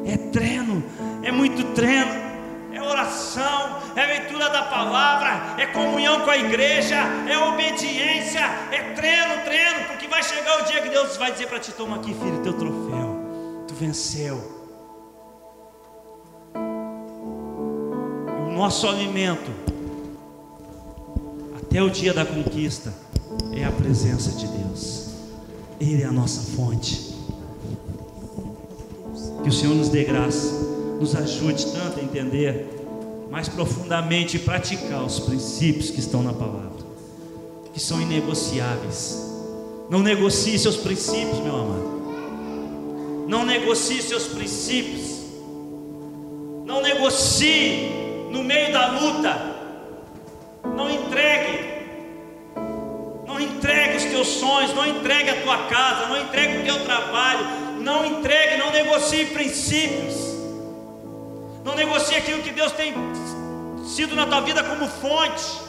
é 0.06 0.18
treino, 0.32 0.84
é 1.24 1.32
muito 1.32 1.64
treino. 1.74 2.28
É 2.74 2.82
oração, 2.82 3.80
é 3.96 4.06
leitura 4.06 4.50
da 4.50 4.62
palavra, 4.64 5.56
é 5.60 5.66
comunhão 5.66 6.22
com 6.22 6.30
a 6.30 6.38
igreja, 6.38 6.98
é 7.28 7.36
obediência, 7.36 8.42
é 8.72 8.94
treino, 8.94 9.44
treino, 9.44 9.86
porque 9.88 10.08
vai 10.08 10.22
chegar 10.22 10.62
o 10.62 10.66
dia 10.66 10.82
que 10.82 10.90
Deus 10.90 11.18
vai 11.18 11.32
dizer 11.32 11.48
para 11.48 11.60
ti: 11.60 11.72
toma 11.72 11.96
aqui, 11.96 12.14
filho, 12.14 12.40
teu 12.44 12.54
troféu, 12.54 13.66
tu 13.68 13.74
venceu. 13.74 14.58
o 18.48 18.52
nosso 18.52 18.88
alimento 18.88 19.67
até 21.68 21.84
o 21.84 21.90
dia 21.90 22.14
da 22.14 22.26
conquista, 22.26 22.94
é 23.52 23.66
a 23.66 23.72
presença 23.72 24.32
de 24.32 24.48
Deus. 24.48 25.10
Ele 25.80 26.02
é 26.02 26.06
a 26.06 26.12
nossa 26.12 26.42
fonte. 26.56 27.14
Que 29.44 29.50
o 29.50 29.54
Senhor 29.54 29.76
nos 29.76 29.90
dê 29.90 30.04
graça 30.04 30.68
nos 31.00 31.16
ajude 31.16 31.68
tanto 31.68 32.00
a 32.00 32.04
entender 32.04 32.68
mais 33.30 33.48
profundamente 33.48 34.38
e 34.38 34.40
praticar 34.40 35.04
os 35.04 35.20
princípios 35.20 35.92
que 35.92 36.00
estão 36.00 36.24
na 36.24 36.34
palavra, 36.34 36.86
que 37.74 37.80
são 37.80 38.02
inegociáveis. 38.02 39.24
Não 39.90 40.00
negocie 40.00 40.58
seus 40.58 40.78
princípios, 40.78 41.40
meu 41.40 41.56
amado. 41.56 41.98
Não 43.28 43.46
negocie 43.46 44.02
seus 44.02 44.24
princípios. 44.24 45.18
Não 46.66 46.82
negocie 46.82 47.92
no 48.32 48.44
meio 48.44 48.74
da 48.74 49.00
luta. 49.00 49.57
Não 50.76 50.90
entregue. 50.90 51.78
Não 53.26 53.40
entregue 53.40 53.98
os 53.98 54.06
teus 54.06 54.28
sonhos, 54.28 54.74
não 54.74 54.86
entregue 54.86 55.30
a 55.30 55.42
tua 55.42 55.58
casa, 55.68 56.08
não 56.08 56.22
entregue 56.22 56.60
o 56.60 56.64
teu 56.64 56.86
trabalho, 56.86 57.46
não 57.80 58.06
entregue, 58.06 58.58
não 58.58 58.72
negocie 58.72 59.26
princípios. 59.28 60.16
Não 61.64 61.76
negocie 61.76 62.16
aquilo 62.18 62.42
que 62.42 62.52
Deus 62.52 62.72
tem 62.72 62.94
sido 63.86 64.16
na 64.16 64.26
tua 64.26 64.42
vida 64.42 64.64
como 64.64 64.88
fonte. 64.88 65.68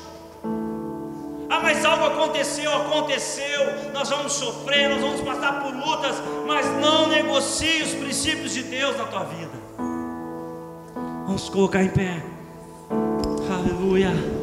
Ah, 1.51 1.61
mas 1.63 1.85
algo 1.85 2.05
aconteceu, 2.05 2.73
aconteceu. 2.75 3.93
Nós 3.93 4.09
vamos 4.09 4.33
sofrer, 4.35 4.89
nós 4.91 5.01
vamos 5.01 5.21
passar 5.23 5.63
por 5.63 5.75
lutas, 5.75 6.17
mas 6.47 6.67
não 6.81 7.09
negocie 7.09 7.83
os 7.83 7.95
princípios 7.95 8.53
de 8.53 8.63
Deus 8.65 8.97
na 8.97 9.05
tua 9.05 9.25
vida. 9.25 9.53
Vamos 11.27 11.49
colocar 11.49 11.83
em 11.83 11.89
pé. 11.89 12.23
Aleluia. 13.51 14.38